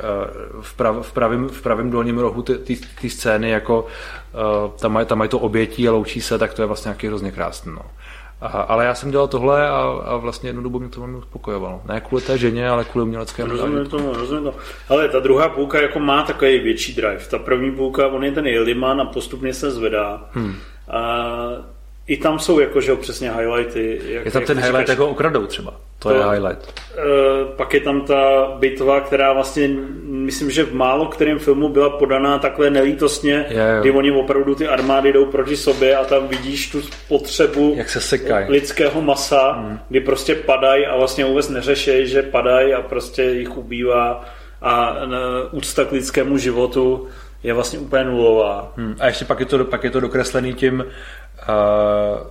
uh, 0.56 0.62
v, 0.62 0.74
prav, 0.74 0.96
v, 1.02 1.12
pravém, 1.12 1.50
v 1.50 1.62
pravém 1.62 1.90
dolním 1.90 2.18
rohu 2.18 2.42
ty 3.02 3.10
scény, 3.10 3.50
jako 3.50 3.82
uh, 3.84 4.72
tam 4.72 4.92
mají, 4.92 5.06
tam 5.08 5.18
mají 5.18 5.30
to 5.30 5.40
obětí 5.40 5.88
a 5.88 5.92
loučí 5.92 6.22
se, 6.22 6.38
tak 6.38 6.54
to 6.54 6.62
je 6.62 6.66
vlastně 6.66 6.90
nějaký 6.90 7.08
hrozně 7.08 7.32
krásný. 7.32 7.72
No. 7.72 7.82
A, 8.42 8.48
ale 8.48 8.86
já 8.86 8.96
jsem 8.96 9.12
dělal 9.12 9.28
tohle 9.28 9.70
a, 9.70 9.82
a 10.06 10.18
vlastně 10.18 10.50
jednu 10.50 10.62
dobu 10.62 10.80
mě 10.80 10.90
to 10.90 11.00
velmi 11.00 11.18
uspokojovalo. 11.18 11.82
Ne 11.86 12.02
kvůli 12.02 12.22
té 12.24 12.38
ženě, 12.38 12.70
ale 12.70 12.84
kvůli 12.84 13.06
uměleckému 13.06 13.52
Rozumím 13.52 13.86
tomu, 13.86 14.14
rozumím 14.14 14.44
tomu. 14.44 14.58
Ale 14.90 15.10
ta 15.10 15.20
druhá 15.20 15.50
půlka 15.50 15.82
jako 15.82 16.00
má 16.00 16.24
takový 16.24 16.60
větší 16.60 16.96
drive. 16.96 17.20
Ta 17.30 17.40
první 17.40 17.72
půlka, 17.72 18.08
on 18.08 18.24
je 18.24 18.32
ten 18.32 18.48
Jeliman 18.48 19.02
a 19.02 19.06
postupně 19.06 19.54
se 19.54 19.72
zvedá. 19.72 20.30
Hmm. 20.32 20.56
A 20.90 21.28
i 22.08 22.18
tam 22.18 22.40
jsou 22.40 22.60
jako, 22.60 22.82
že 22.82 22.96
přesně 22.96 23.32
highlighty. 23.32 24.02
Jak, 24.06 24.26
je 24.26 24.32
tam 24.32 24.42
jak 24.42 24.48
ten 24.48 24.58
highlight, 24.58 24.80
říkáš, 24.80 24.90
jako 24.90 25.10
ukradou 25.10 25.46
třeba. 25.46 25.72
To, 26.00 26.10
to 26.10 26.16
je 26.16 26.24
highlight. 26.24 26.74
Uh, 26.98 27.50
pak 27.56 27.74
je 27.74 27.80
tam 27.80 28.02
ta 28.02 28.52
bitva, 28.60 29.02
která 29.02 29.34
vlastně, 29.34 29.70
myslím, 30.04 30.52
že 30.52 30.64
v 30.64 30.74
málo 30.74 31.06
kterém 31.06 31.40
filmu 31.40 31.70
byla 31.70 31.90
podaná 31.90 32.40
takhle 32.40 32.70
nelítostně, 32.70 33.46
je, 33.50 33.78
kdy 33.82 33.92
oni 33.92 34.12
opravdu 34.12 34.56
ty 34.56 34.68
armády 34.68 35.14
jdou 35.14 35.26
proti 35.26 35.58
sobě 35.58 35.96
a 35.96 36.06
tam 36.06 36.28
vidíš 36.28 36.72
tu 36.72 36.82
potřebu 37.08 37.74
jak 37.78 37.90
se 37.90 38.02
sekaj. 38.02 38.46
lidského 38.50 39.02
masa, 39.02 39.52
hmm. 39.52 39.80
kdy 39.90 40.00
prostě 40.00 40.36
padají 40.36 40.86
a 40.86 40.98
vlastně 40.98 41.26
vůbec 41.26 41.50
neřeší, 41.50 42.08
že 42.08 42.22
padají 42.22 42.74
a 42.74 42.82
prostě 42.82 43.24
jich 43.24 43.58
ubývá 43.58 44.26
a 44.62 45.04
uh, 45.04 45.10
úcta 45.52 45.86
k 45.86 45.92
lidskému 45.92 46.38
životu 46.38 47.08
je 47.44 47.54
vlastně 47.54 47.80
úplně 47.80 48.04
nulová. 48.04 48.74
Hmm. 48.78 48.96
A 49.00 49.08
ještě 49.08 49.26
pak 49.26 49.40
je 49.40 49.46
to, 49.46 49.66
pak 49.66 49.84
je 49.84 49.90
to 49.90 50.00
dokreslený 50.00 50.54
tím 50.54 50.86
uh, 51.50 52.28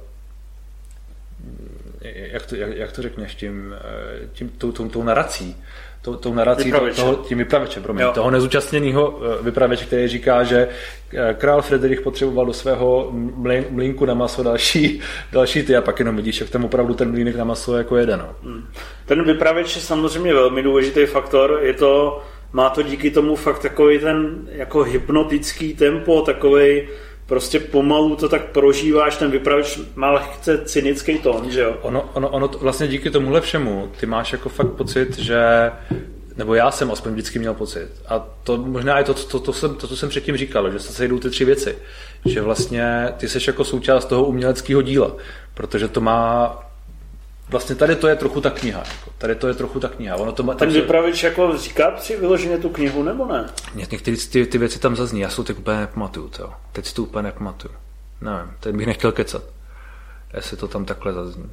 jak 2.32 2.46
to, 2.46 2.56
jak, 2.56 2.76
jak 2.76 2.92
to 2.92 3.02
řekneš, 3.02 3.34
tím, 3.34 3.74
eh, 3.74 4.28
tím 4.32 4.48
tou, 4.58 4.72
tou, 4.72 4.88
tou 4.88 5.02
narací, 5.02 5.56
tou, 6.02 6.16
tou 6.16 6.34
narací 6.34 6.72
toho, 6.96 7.14
tím 7.14 7.38
vypravečem, 7.38 7.82
promiň, 7.82 8.02
jo. 8.02 8.12
toho 8.12 8.30
nezúčastněného 8.30 9.20
eh, 9.20 9.42
vypraveče, 9.42 9.84
který 9.84 10.08
říká, 10.08 10.44
že 10.44 10.68
eh, 11.12 11.34
král 11.34 11.62
Frederik 11.62 12.00
potřeboval 12.00 12.46
do 12.46 12.52
svého 12.52 13.12
mlínku 13.70 14.04
na 14.04 14.14
maso 14.14 14.42
další, 14.42 15.00
další 15.32 15.62
ty 15.62 15.76
a 15.76 15.82
pak 15.82 15.98
jenom 15.98 16.16
vidíš, 16.16 16.40
jak 16.40 16.50
tam 16.50 16.64
opravdu 16.64 16.94
ten 16.94 17.10
mlínek 17.10 17.36
na 17.36 17.44
maso 17.44 17.76
jako 17.76 17.96
jede. 17.96 18.16
No. 18.16 18.34
Hmm. 18.42 18.66
Ten 19.06 19.24
vypraveč 19.24 19.76
je 19.76 19.82
samozřejmě 19.82 20.34
velmi 20.34 20.62
důležitý 20.62 21.06
faktor, 21.06 21.60
je 21.62 21.74
to, 21.74 22.22
má 22.52 22.70
to 22.70 22.82
díky 22.82 23.10
tomu 23.10 23.36
fakt 23.36 23.58
takový 23.58 23.98
ten 23.98 24.48
jako 24.48 24.82
hypnotický 24.82 25.74
tempo, 25.74 26.22
takový 26.22 26.88
prostě 27.26 27.60
pomalu 27.60 28.16
to 28.16 28.28
tak 28.28 28.44
prožíváš, 28.44 29.16
ten 29.16 29.30
vypravěč 29.30 29.80
má 29.94 30.10
lehce 30.10 30.58
cynický 30.64 31.18
tón, 31.18 31.50
že 31.50 31.60
jo? 31.60 31.76
Ono, 31.82 32.10
ono, 32.14 32.28
ono 32.28 32.48
vlastně 32.48 32.88
díky 32.88 33.10
tomuhle 33.10 33.40
všemu, 33.40 33.90
ty 34.00 34.06
máš 34.06 34.32
jako 34.32 34.48
fakt 34.48 34.72
pocit, 34.72 35.18
že 35.18 35.70
nebo 36.36 36.54
já 36.54 36.70
jsem 36.70 36.90
aspoň 36.90 37.12
vždycky 37.12 37.38
měl 37.38 37.54
pocit. 37.54 37.88
A 38.08 38.26
to 38.42 38.56
možná 38.56 38.98
je 38.98 39.04
to, 39.04 39.14
to, 39.14 39.22
to, 39.24 39.40
to, 39.40 39.52
jsem, 39.52 39.74
to, 39.74 39.88
co 39.88 39.96
jsem 39.96 40.08
předtím 40.08 40.36
říkal, 40.36 40.70
že 40.70 40.78
se 40.78 40.92
sejdou 40.92 41.18
ty 41.18 41.30
tři 41.30 41.44
věci. 41.44 41.78
Že 42.24 42.40
vlastně 42.42 43.08
ty 43.16 43.28
jsi 43.28 43.38
jako 43.46 43.64
součást 43.64 44.04
toho 44.04 44.24
uměleckého 44.24 44.82
díla, 44.82 45.16
protože 45.54 45.88
to 45.88 46.00
má 46.00 46.58
vlastně 47.48 47.74
tady 47.74 47.96
to 47.96 48.08
je 48.08 48.16
trochu 48.16 48.40
ta 48.40 48.50
kniha. 48.50 48.78
Jako. 48.78 49.10
Tady 49.18 49.34
to 49.34 49.48
je 49.48 49.54
trochu 49.54 49.80
ta 49.80 49.88
kniha. 49.88 50.16
Ono 50.16 50.32
to 50.32 50.42
má, 50.42 50.54
Ten 50.54 50.72
vypravěč 50.72 51.22
jako 51.22 51.58
říká 51.58 51.96
si 51.96 52.16
vyloženě 52.16 52.58
tu 52.58 52.68
knihu, 52.68 53.02
nebo 53.02 53.26
ne? 53.26 53.46
Některé 53.74 54.16
ty, 54.16 54.46
ty 54.46 54.58
věci 54.58 54.78
tam 54.78 54.96
zazní, 54.96 55.20
já 55.20 55.30
si 55.30 55.44
to 55.44 55.52
úplně 55.52 55.80
nepamatuju. 55.80 56.28
To. 56.28 56.52
Teď 56.72 56.86
si 56.86 56.94
to 56.94 57.02
úplně 57.02 57.22
nepamatuju. 57.22 57.74
Nevím, 58.20 58.50
teď 58.60 58.74
bych 58.74 58.86
nechtěl 58.86 59.12
kecat. 59.12 59.42
Jestli 60.34 60.56
to 60.56 60.68
tam 60.68 60.84
takhle 60.84 61.12
zazní 61.12 61.50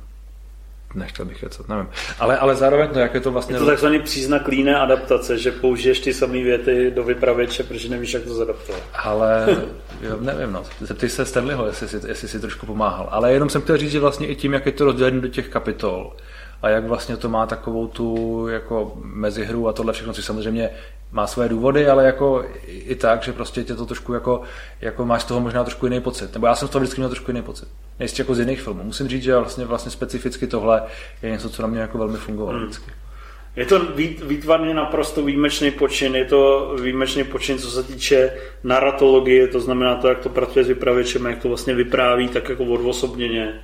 nechtěl 0.95 1.25
bych 1.25 1.39
kecat, 1.39 1.69
nevím. 1.69 1.87
Ale, 2.19 2.37
ale 2.37 2.55
zároveň, 2.55 2.89
no, 2.93 2.99
jak 2.99 3.13
je 3.13 3.19
to 3.19 3.31
vlastně... 3.31 3.55
Je 3.55 3.59
to 3.59 3.65
takzvaný 3.65 3.99
příznak 3.99 4.47
líné 4.47 4.75
adaptace, 4.75 5.37
že 5.37 5.51
použiješ 5.51 5.99
ty 5.99 6.13
samé 6.13 6.43
věty 6.43 6.91
do 6.95 7.03
vypravěče, 7.03 7.63
protože 7.63 7.89
nevíš, 7.89 8.13
jak 8.13 8.23
to 8.23 8.33
zadaptovat. 8.33 8.81
Ale 8.93 9.47
jo, 10.01 10.17
nevím, 10.19 10.51
no. 10.51 10.63
Zeptej 10.81 11.09
se 11.09 11.25
Stanleyho, 11.25 11.65
jestli 11.65 11.87
si, 11.87 12.01
jestli 12.07 12.27
si 12.27 12.39
trošku 12.39 12.65
pomáhal. 12.65 13.07
Ale 13.11 13.33
jenom 13.33 13.49
jsem 13.49 13.61
chtěl 13.61 13.77
říct, 13.77 13.91
že 13.91 13.99
vlastně 13.99 14.27
i 14.27 14.35
tím, 14.35 14.53
jak 14.53 14.65
je 14.65 14.71
to 14.71 14.85
rozdělené 14.85 15.21
do 15.21 15.27
těch 15.27 15.47
kapitol, 15.47 16.13
a 16.61 16.69
jak 16.69 16.87
vlastně 16.87 17.17
to 17.17 17.29
má 17.29 17.45
takovou 17.45 17.87
tu 17.87 18.47
jako 18.47 18.97
mezihru 19.03 19.67
a 19.67 19.73
tohle 19.73 19.93
všechno, 19.93 20.13
což 20.13 20.25
samozřejmě 20.25 20.69
má 21.11 21.27
své 21.27 21.49
důvody, 21.49 21.87
ale 21.87 22.05
jako 22.05 22.45
i 22.67 22.95
tak, 22.95 23.23
že 23.23 23.33
prostě 23.33 23.63
tě 23.63 23.75
to 23.75 23.85
trošku 23.85 24.13
jako, 24.13 24.41
jako 24.81 25.05
máš 25.05 25.21
z 25.21 25.25
toho 25.25 25.39
možná 25.39 25.63
trošku 25.63 25.85
jiný 25.85 26.01
pocit. 26.01 26.33
Nebo 26.33 26.47
já 26.47 26.55
jsem 26.55 26.67
z 26.67 26.71
toho 26.71 26.81
vždycky 26.81 27.01
měl 27.01 27.09
trošku 27.09 27.31
jiný 27.31 27.41
pocit. 27.41 27.67
Nejistě 27.99 28.21
jako 28.21 28.35
z 28.35 28.39
jiných 28.39 28.61
filmů. 28.61 28.83
Musím 28.83 29.07
říct, 29.07 29.23
že 29.23 29.37
vlastně, 29.37 29.65
vlastně 29.65 29.91
specificky 29.91 30.47
tohle 30.47 30.83
je 31.21 31.31
něco, 31.31 31.49
co 31.49 31.61
na 31.61 31.67
mě 31.67 31.79
jako 31.79 31.97
velmi 31.97 32.17
fungovalo 32.17 32.57
hmm. 32.57 32.71
Je 33.55 33.65
to 33.65 33.81
výtvarně 34.25 34.73
naprosto 34.73 35.21
výjimečný 35.21 35.71
počin, 35.71 36.15
je 36.15 36.25
to 36.25 36.75
výjimečný 36.81 37.23
počin, 37.23 37.57
co 37.57 37.71
se 37.71 37.83
týče 37.83 38.33
narratologie, 38.63 39.47
to 39.47 39.59
znamená 39.59 39.95
to, 39.95 40.07
jak 40.07 40.19
to 40.19 40.29
pracuje 40.29 40.65
s 40.65 40.67
vypravěčem, 40.67 41.25
jak 41.25 41.41
to 41.41 41.47
vlastně 41.47 41.73
vypráví 41.73 42.27
tak 42.27 42.49
jako 42.49 42.63
odvosobněně. 42.63 43.61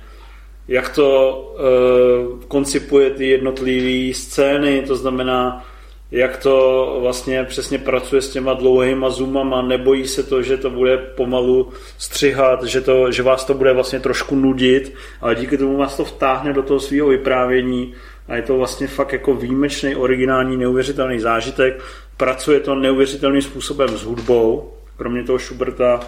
Jak 0.68 0.94
to 0.94 1.38
uh, 1.54 2.40
koncipuje 2.48 3.10
ty 3.10 3.28
jednotlivé 3.28 4.14
scény, 4.14 4.82
to 4.86 4.96
znamená, 4.96 5.66
jak 6.10 6.36
to 6.36 6.96
vlastně 7.00 7.44
přesně 7.44 7.78
pracuje 7.78 8.22
s 8.22 8.30
těma 8.30 8.54
dlouhýma 8.54 9.10
zoomama, 9.10 9.62
nebojí 9.62 10.08
se 10.08 10.22
to, 10.22 10.42
že 10.42 10.56
to 10.56 10.70
bude 10.70 10.98
pomalu 10.98 11.72
střihat, 11.98 12.64
že, 12.64 12.80
to, 12.80 13.12
že 13.12 13.22
vás 13.22 13.44
to 13.44 13.54
bude 13.54 13.72
vlastně 13.72 14.00
trošku 14.00 14.36
nudit, 14.36 14.94
ale 15.20 15.34
díky 15.34 15.58
tomu 15.58 15.76
vás 15.76 15.96
to 15.96 16.04
vtáhne 16.04 16.52
do 16.52 16.62
toho 16.62 16.80
svého 16.80 17.08
vyprávění 17.08 17.94
a 18.30 18.36
je 18.36 18.42
to 18.42 18.56
vlastně 18.56 18.86
fakt 18.86 19.12
jako 19.12 19.34
výjimečný, 19.34 19.96
originální, 19.96 20.56
neuvěřitelný 20.56 21.20
zážitek. 21.20 21.82
Pracuje 22.16 22.60
to 22.60 22.74
neuvěřitelným 22.74 23.42
způsobem 23.42 23.88
s 23.88 24.02
hudbou, 24.02 24.72
kromě 24.96 25.24
toho 25.24 25.38
Schuberta 25.38 26.00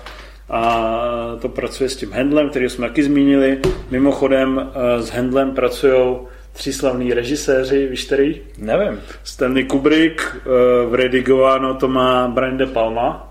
a 0.51 1.37
to 1.41 1.49
pracuje 1.49 1.89
s 1.89 1.97
tím 1.97 2.13
Handlem, 2.13 2.51
který 2.51 2.71
jsme 2.71 2.89
taky 2.89 3.03
zmínili. 3.03 3.61
Mimochodem 3.91 4.71
eh, 4.75 5.03
s 5.03 5.11
Handlem 5.11 5.55
pracují 5.55 6.17
tři 6.53 6.73
slavní 6.73 7.15
režiséři, 7.15 7.87
víš 7.87 8.05
který? 8.05 8.41
Nevím. 8.59 9.01
Stanley 9.25 9.65
Kubrick, 9.65 10.23
eh, 10.37 10.41
v 10.87 10.95
redigováno 10.95 11.75
to 11.75 11.89
má 11.89 12.29
Brian 12.29 12.57
De 12.57 12.67
Palma 12.67 13.29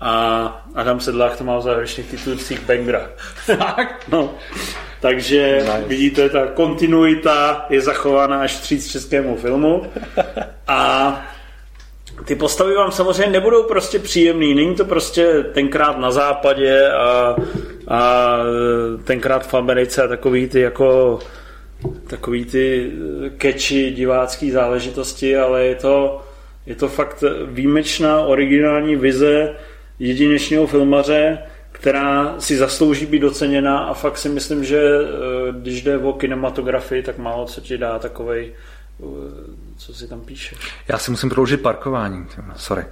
a 0.00 0.66
Adam 0.74 1.00
Sedlák 1.00 1.36
to 1.36 1.44
má 1.44 1.58
v 1.58 1.62
závěrečných 1.62 2.10
titulcích 2.10 2.60
Bangra. 2.60 3.10
Tak? 3.46 4.06
No. 4.08 4.34
Takže 5.04 5.56
nice. 5.56 5.84
vidíte, 5.86 6.28
ta 6.28 6.46
kontinuita 6.46 7.66
je 7.70 7.80
zachována 7.80 8.40
až 8.40 8.52
vstříc 8.52 8.92
českému 8.92 9.36
filmu. 9.36 9.82
A 10.66 11.20
ty 12.24 12.34
postavy 12.34 12.74
vám 12.74 12.92
samozřejmě 12.92 13.32
nebudou 13.32 13.62
prostě 13.62 13.98
příjemný. 13.98 14.54
Není 14.54 14.74
to 14.74 14.84
prostě 14.84 15.44
tenkrát 15.52 15.98
na 15.98 16.10
západě 16.10 16.88
a, 16.88 17.36
a 17.88 18.36
tenkrát 19.04 19.46
v 19.46 19.54
Americe 19.54 20.02
a 20.02 20.08
takový 20.08 20.48
ty 20.48 20.60
jako 20.60 21.18
takový 22.06 22.44
ty 22.44 22.92
keči 23.38 23.90
divácký 23.90 24.50
záležitosti, 24.50 25.36
ale 25.36 25.64
je 25.64 25.74
to 25.74 26.22
Je 26.66 26.74
to 26.74 26.88
fakt 26.88 27.24
výjimečná 27.46 28.20
originální 28.20 28.96
vize 28.96 29.52
jedinečného 29.98 30.66
filmaře, 30.66 31.38
která 31.84 32.34
si 32.38 32.56
zaslouží 32.56 33.06
být 33.06 33.18
doceněna 33.18 33.78
a 33.78 33.94
fakt 33.94 34.18
si 34.18 34.28
myslím, 34.28 34.64
že 34.64 34.78
eh, 34.78 35.52
když 35.52 35.82
jde 35.82 35.98
o 35.98 36.12
kinematografii, 36.12 37.02
tak 37.02 37.18
málo 37.18 37.46
co 37.46 37.60
ti 37.60 37.78
dá 37.78 37.98
takovej, 37.98 38.52
eh, 39.00 39.04
co 39.76 39.94
si 39.94 40.08
tam 40.08 40.20
píše. 40.20 40.56
Já 40.88 40.98
si 40.98 41.10
musím 41.10 41.28
prodloužit 41.28 41.62
parkování, 41.62 42.26
sorry. 42.56 42.84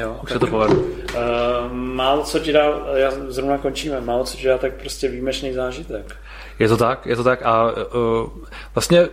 Jo, 0.00 0.20
Už 0.22 0.30
se 0.30 0.38
to 0.38 0.46
povedlo. 0.46 0.76
Uh, 0.76 1.72
málo 1.72 2.22
co 2.22 2.38
ti 2.38 2.52
dá, 2.52 2.82
já 2.94 3.10
zrovna 3.28 3.58
končíme, 3.58 4.00
málo 4.00 4.24
co 4.24 4.36
ti 4.36 4.46
dá 4.46 4.58
tak 4.58 4.74
prostě 4.74 5.08
výjimečný 5.08 5.52
zážitek. 5.52 6.16
Je 6.58 6.68
to 6.68 6.76
tak, 6.76 7.06
je 7.06 7.16
to 7.16 7.24
tak 7.24 7.42
a 7.42 7.72
uh, 7.72 8.30
vlastně 8.74 9.08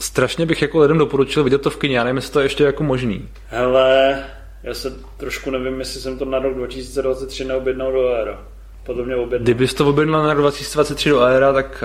strašně 0.00 0.46
bych 0.46 0.62
jako 0.62 0.78
lidem 0.78 0.98
doporučil 0.98 1.44
vidět 1.44 1.62
to 1.62 1.70
v 1.70 1.76
kyně, 1.76 1.96
já 1.96 2.04
nevím, 2.04 2.16
jestli 2.16 2.32
to 2.32 2.40
je 2.40 2.46
ještě 2.46 2.64
jako 2.64 2.82
možný. 2.82 3.28
Hele, 3.46 4.24
já 4.62 4.74
se 4.74 4.92
trošku 5.16 5.50
nevím, 5.50 5.78
jestli 5.78 6.00
jsem 6.00 6.18
to 6.18 6.24
na 6.24 6.38
rok 6.38 6.54
2023 6.54 7.44
neobjednal 7.44 7.92
do 7.92 8.08
Aero. 8.08 8.38
Podle 8.86 9.04
mě 9.04 9.16
objednal. 9.16 9.44
Kdybys 9.44 9.74
to 9.74 9.88
objednal 9.88 10.22
na 10.22 10.34
rok 10.34 10.42
2023 10.42 11.08
do 11.08 11.20
Aera, 11.20 11.52
tak 11.52 11.84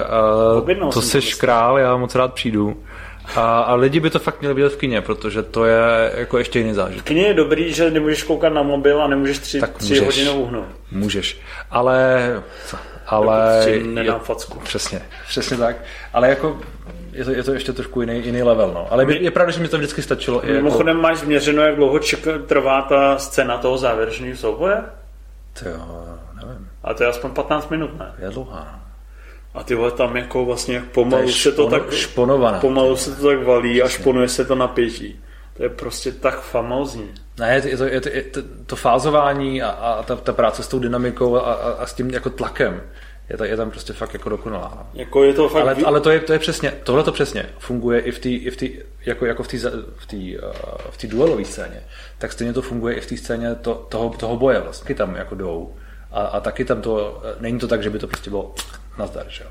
uh, 0.79 0.91
to 0.91 1.01
jsi 1.01 1.19
král, 1.37 1.79
já 1.79 1.97
moc 1.97 2.15
rád 2.15 2.33
přijdu. 2.33 2.83
A, 3.35 3.61
a 3.61 3.75
lidi 3.75 3.99
by 3.99 4.09
to 4.09 4.19
fakt 4.19 4.39
měli 4.39 4.55
vidět 4.55 4.69
v 4.69 4.77
kině, 4.77 5.01
protože 5.01 5.43
to 5.43 5.65
je 5.65 6.11
jako 6.15 6.37
ještě 6.37 6.59
jiný 6.59 6.73
zážitek. 6.73 7.01
V 7.01 7.07
kině 7.07 7.21
je 7.27 7.33
dobrý, 7.33 7.73
že 7.73 7.91
nemůžeš 7.91 8.23
koukat 8.23 8.53
na 8.53 8.63
mobil 8.63 9.01
a 9.01 9.07
nemůžeš 9.07 9.39
tři, 9.39 9.59
tak 9.59 9.77
tři 9.77 9.99
hodiny 9.99 10.29
uhnout. 10.29 10.65
Můžeš, 10.91 11.39
ale... 11.71 12.43
Co? 12.67 12.77
Ale... 13.07 13.61
Prostě 13.63 13.83
nedám 13.83 14.19
facku. 14.19 14.59
Přesně, 14.59 15.01
přesně 15.27 15.57
tak. 15.57 15.75
Ale 16.13 16.29
jako 16.29 16.59
je 17.13 17.25
to, 17.25 17.31
je 17.31 17.43
to 17.43 17.53
ještě 17.53 17.73
trošku 17.73 18.01
jiný, 18.01 18.25
jiný 18.25 18.43
level. 18.43 18.71
No. 18.73 18.87
Ale 18.89 19.13
je, 19.13 19.21
je 19.21 19.31
pravda, 19.31 19.51
že 19.51 19.59
mi 19.59 19.67
to 19.67 19.77
vždycky 19.77 20.01
stačilo. 20.01 20.41
Mimochodem 20.45 20.97
jako... 20.97 21.01
máš 21.01 21.17
změřeno, 21.17 21.61
jak 21.61 21.75
dlouho 21.75 21.99
ček, 21.99 22.19
trvá 22.47 22.81
ta 22.81 23.17
scéna 23.17 23.57
toho 23.57 23.77
závěrečného 23.77 24.37
souboje? 24.37 24.81
To 25.59 25.69
jo. 25.69 25.77
A 26.83 26.93
to 26.93 27.03
je 27.03 27.09
aspoň 27.09 27.31
15 27.31 27.69
minut, 27.69 27.99
ne? 27.99 28.13
Je 28.19 28.29
dlouhá. 28.29 28.79
A 29.53 29.63
ty 29.63 29.75
vole 29.75 29.91
tam 29.91 30.17
jako 30.17 30.45
vlastně 30.45 30.75
jak 30.75 30.85
pomalu 30.85 31.31
se 31.31 31.51
to 31.51 31.69
tak 31.69 31.91
šponovaná. 31.91 32.59
Pomalu 32.59 32.95
se 32.95 33.15
to 33.15 33.27
tak 33.27 33.43
valí 33.43 33.81
a 33.81 33.87
šponuje 33.87 34.27
se 34.27 34.45
to 34.45 34.55
napětí. 34.55 35.19
To 35.57 35.63
je 35.63 35.69
prostě 35.69 36.11
tak 36.11 36.41
famózní. 36.41 37.11
Ne, 37.39 37.61
je 37.65 37.77
to, 37.77 37.83
je 37.83 38.01
to, 38.01 38.09
je 38.09 38.21
to, 38.21 38.39
to 38.65 38.75
fázování 38.75 39.61
a, 39.61 39.69
a 39.69 40.03
ta, 40.03 40.15
ta 40.15 40.33
práce 40.33 40.63
s 40.63 40.67
tou 40.67 40.79
dynamikou 40.79 41.35
a, 41.35 41.39
a, 41.39 41.53
a 41.53 41.85
s 41.85 41.93
tím 41.93 42.09
jako 42.09 42.29
tlakem 42.29 42.81
je, 43.29 43.37
to, 43.37 43.43
je 43.43 43.57
tam 43.57 43.71
prostě 43.71 43.93
fakt 43.93 44.13
jako 44.13 44.29
dokonalá. 44.29 44.87
Jako 44.93 45.23
je 45.23 45.33
to 45.33 45.49
fakt... 45.49 45.61
Ale, 45.61 45.75
ale 45.85 45.99
to, 46.01 46.09
je, 46.09 46.19
to 46.19 46.33
je 46.33 46.39
přesně, 46.39 46.73
tohle 46.83 47.03
to 47.03 47.11
přesně 47.11 47.49
funguje 47.59 47.99
i 47.99 48.11
v 48.11 48.19
té, 48.19 48.29
i 48.29 48.49
v 48.49 48.57
tý, 48.57 48.71
jako, 49.05 49.25
jako 49.25 49.43
v 49.43 49.47
té 49.47 49.57
v 49.95 50.05
tý, 50.05 50.37
uh, 50.37 50.51
v 50.89 50.97
tý 50.97 51.07
duelové 51.07 51.45
scéně, 51.45 51.83
tak 52.17 52.31
stejně 52.31 52.53
to 52.53 52.61
funguje 52.61 52.95
i 52.95 53.01
v 53.01 53.05
té 53.05 53.17
scéně 53.17 53.55
to, 53.55 53.87
toho, 53.89 54.09
toho 54.09 54.37
boje 54.37 54.59
vlastně. 54.59 54.83
Taky 54.83 54.95
tam 54.95 55.15
jako 55.15 55.35
jdou. 55.35 55.73
A, 56.13 56.21
a 56.21 56.39
taky 56.39 56.65
tam 56.65 56.81
to, 56.81 57.23
není 57.39 57.59
to 57.59 57.67
tak, 57.67 57.83
že 57.83 57.89
by 57.89 57.99
to 57.99 58.07
prostě 58.07 58.29
bylo 58.29 58.55
nazdar, 58.97 59.25
že 59.29 59.43
jo. 59.43 59.49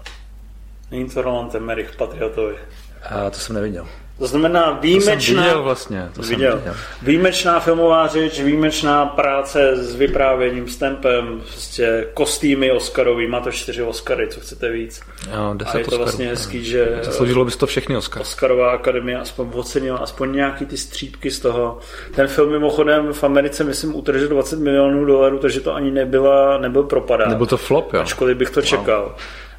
Není 0.91 1.09
to 1.11 1.23
Roland 1.23 1.55
Emmerich 1.55 1.97
Patriotovi. 1.97 2.57
A 3.03 3.31
to 3.31 3.39
jsem 3.39 3.55
neviděl. 3.55 3.89
To 4.19 4.27
znamená 4.27 4.79
výjimečná... 4.81 5.43
To 5.43 5.49
viděl 5.49 5.63
vlastně. 5.63 6.09
To 6.15 6.23
viděl. 6.23 6.57
Viděl. 6.57 6.75
Výjimečná 7.03 7.61
filmová 7.61 8.07
řeč, 8.07 8.41
výjimečná 8.41 9.07
práce 9.07 9.77
s 9.77 9.95
vyprávěním, 9.95 10.69
s 10.69 10.77
tempem, 10.77 11.41
prostě 11.47 12.07
kostýmy 12.15 12.73
Oscarový, 12.73 13.27
má 13.27 13.41
to 13.41 13.53
čtyři 13.53 13.83
Oscary, 13.83 14.29
co 14.29 14.41
chcete 14.41 14.71
víc. 14.71 15.01
Jo, 15.35 15.55
a 15.67 15.79
je 15.79 15.85
to 15.85 15.99
vlastně 15.99 16.29
hezký, 16.29 16.65
že... 16.65 16.99
Zasloužilo 17.03 17.45
bys 17.45 17.57
to 17.57 17.67
všechny 17.67 17.97
Oscary. 17.97 18.23
Oscarová 18.23 18.71
akademie 18.71 19.19
aspoň 19.19 19.49
ocenila 19.55 19.99
aspoň 19.99 20.33
nějaký 20.33 20.67
ty 20.67 20.77
střípky 20.77 21.31
z 21.31 21.41
toho. 21.41 21.79
Ten 22.15 22.29
film 22.29 22.51
mimochodem 22.51 23.13
v 23.13 23.25
Americe, 23.25 23.65
myslím, 23.65 23.97
utržil 23.97 24.29
20 24.29 24.59
milionů 24.59 25.05
dolarů, 25.05 25.39
takže 25.39 25.61
to 25.61 25.75
ani 25.75 25.91
nebyla, 25.91 26.59
nebyl 26.59 26.83
propadá. 26.83 27.29
Nebyl 27.29 27.47
to 27.47 27.57
flop, 27.57 27.93
jo? 27.93 28.01
Ačkoliv 28.01 28.37
bych 28.37 28.51
to 28.51 28.63
čekal. 28.63 29.03
Wow. 29.03 29.13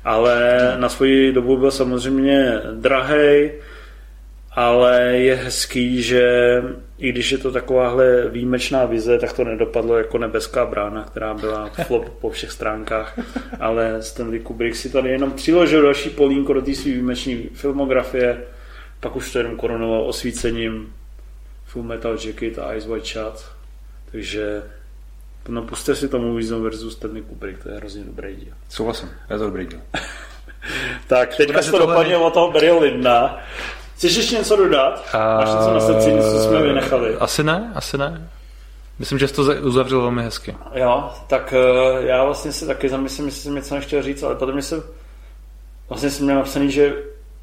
Ale 0.05 0.59
na 0.77 0.89
svoji 0.89 1.33
dobu 1.33 1.57
byl 1.57 1.71
samozřejmě 1.71 2.61
drahej, 2.73 3.51
ale 4.55 5.01
je 5.01 5.35
hezký, 5.35 6.03
že 6.03 6.23
i 6.97 7.11
když 7.11 7.31
je 7.31 7.37
to 7.37 7.51
takováhle 7.51 8.29
výjimečná 8.29 8.85
vize, 8.85 9.19
tak 9.19 9.33
to 9.33 9.43
nedopadlo 9.43 9.97
jako 9.97 10.17
nebeská 10.17 10.65
brána, 10.65 11.03
která 11.03 11.33
byla 11.33 11.69
flop 11.69 12.09
po 12.09 12.29
všech 12.29 12.51
stránkách, 12.51 13.19
ale 13.59 14.03
Stanley 14.03 14.39
Kubrick 14.39 14.75
si 14.75 14.89
tady 14.89 15.09
jenom 15.09 15.31
přiložil 15.31 15.81
další 15.81 16.09
polínko 16.09 16.53
do 16.53 16.61
té 16.61 16.75
své 16.75 16.91
výjimečné 16.91 17.35
filmografie, 17.53 18.43
pak 18.99 19.15
už 19.15 19.31
to 19.31 19.37
jenom 19.37 19.55
korunoval 19.55 20.07
osvícením 20.07 20.93
Full 21.65 21.85
Metal 21.85 22.17
Jacket 22.25 22.59
a 22.59 22.73
Ice 22.73 22.87
White 22.87 23.05
Shot, 23.05 23.45
takže 24.11 24.63
no 25.47 25.61
puste 25.61 25.95
si 25.95 26.07
tomu 26.07 26.27
Movie 26.27 26.59
versus 26.59 26.93
Stanley 26.93 27.21
Kubrick, 27.21 27.63
to 27.63 27.69
je 27.69 27.75
hrozně 27.75 28.03
dobrý 28.03 28.35
díl. 28.35 28.53
Souhlasím, 28.69 29.09
je 29.29 29.37
to 29.37 29.43
dobrý 29.43 29.65
díl. 29.65 29.81
tak, 31.07 31.35
teďka 31.37 31.61
se 31.61 31.71
to 31.71 31.79
dopadlo 31.79 32.27
o 32.27 32.31
toho 32.31 32.51
Barry 32.51 32.71
Lindna. 32.71 33.43
Chceš 34.03 34.15
ještě 34.15 34.35
něco 34.35 34.55
dodat? 34.55 35.13
Máš 35.13 35.49
něco 35.49 35.73
na 35.73 35.79
srdci, 35.79 36.13
něco 36.13 36.39
jsme 36.39 36.61
vynechali? 36.61 37.15
Asi 37.15 37.43
ne, 37.43 37.71
asi 37.75 37.97
ne. 37.97 38.29
Myslím, 38.99 39.19
že 39.19 39.27
jsi 39.27 39.33
to 39.33 39.41
uzavřel 39.61 40.01
velmi 40.01 40.23
hezky. 40.23 40.55
Jo, 40.73 41.09
tak 41.27 41.53
uh, 41.53 42.05
já 42.05 42.23
vlastně 42.23 42.51
si 42.51 42.67
taky 42.67 42.89
zamyslím, 42.89 43.25
jestli 43.25 43.41
jsem 43.41 43.55
něco 43.55 43.75
nechtěl 43.75 44.03
říct, 44.03 44.23
ale 44.23 44.35
potom 44.35 44.61
jsem 44.61 44.83
vlastně 45.89 46.09
jsem 46.09 46.25
měl 46.25 46.35
napsaný, 46.35 46.71
že 46.71 46.93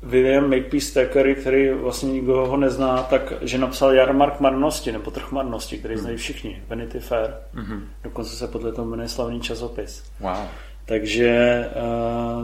William 0.03 0.51
Makepeace 0.51 0.95
Thackeray, 0.95 1.35
který 1.35 1.71
vlastně 1.71 2.13
nikdo 2.13 2.47
ho 2.47 2.57
nezná, 2.57 3.03
tak 3.03 3.33
že 3.41 3.59
napsal 3.59 3.93
Jarmark 3.93 4.41
marnosti, 4.41 4.93
nebo 4.93 5.11
trh 5.11 5.33
marnosti, 5.33 5.79
který 5.79 5.97
znají 5.97 6.17
všichni, 6.17 6.63
Vanity 6.69 7.01
Fair. 7.01 7.31
Mm-hmm. 7.55 7.81
Dokonce 8.05 8.37
se 8.37 8.49
podle 8.49 8.73
toho 8.73 8.89
jmenuje 8.89 9.09
slavný 9.09 9.41
časopis. 9.41 10.03
Wow. 10.21 10.37
Takže 10.85 11.65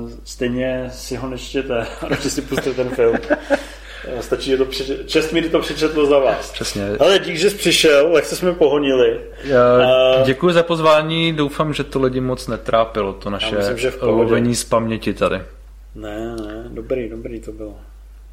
uh, 0.02 0.11
stejně 0.24 0.90
si 0.92 1.16
ho 1.16 1.29
nečtěte, 1.29 1.87
radši 2.02 2.31
si 2.31 2.42
pustíte 2.42 2.74
ten 2.74 2.88
film. 2.88 3.16
Eh, 4.04 4.22
stačí, 4.22 4.50
že 4.50 4.56
to 4.56 4.64
přeče... 4.64 4.96
čest 5.06 5.32
mi 5.32 5.42
to 5.42 5.61
přečetlo 5.61 6.06
za 6.06 6.18
vás. 6.18 6.50
Přesně. 6.52 6.88
Ale 7.00 7.18
dík, 7.18 7.37
že 7.37 7.50
jsi 7.50 7.56
přišel, 7.56 8.12
lehce 8.12 8.37
jsme 8.37 8.52
pohonili. 8.52 9.20
Já 9.44 10.22
děkuji 10.24 10.52
za 10.52 10.62
pozvání, 10.62 11.32
doufám, 11.32 11.74
že 11.74 11.85
to 11.85 12.00
lidi 12.00 12.20
moc 12.20 12.48
netrápilo, 12.48 13.12
to 13.12 13.30
naše 13.30 13.56
myslím, 13.56 13.92
lovení 14.00 14.54
z 14.54 14.64
paměti 14.64 15.14
tady. 15.14 15.40
Ne, 15.94 16.37
ne, 16.37 16.64
dobrý, 16.68 17.09
dobrý 17.09 17.40
to 17.40 17.52
bylo. 17.52 17.74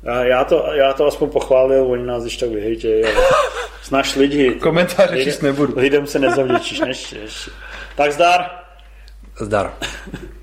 Já, 0.03 0.23
já, 0.23 0.43
to, 0.43 0.65
já 0.73 0.93
to 0.93 1.05
aspoň 1.07 1.29
pochválil, 1.29 1.85
oni 1.85 2.03
nás 2.03 2.23
když 2.23 2.37
tak 2.37 2.49
vyhejtějí, 2.49 3.03
znáš 3.83 4.15
lidi. 4.19 4.51
Komentáře 4.51 5.23
číst 5.23 5.41
nebudu. 5.41 5.73
Lidem 5.79 6.07
se 6.07 6.19
nezavděčíš, 6.19 6.79
než, 6.79 7.11
než. 7.11 7.49
Tak 7.95 8.11
zdar. 8.11 8.49
Zdar. 9.39 9.73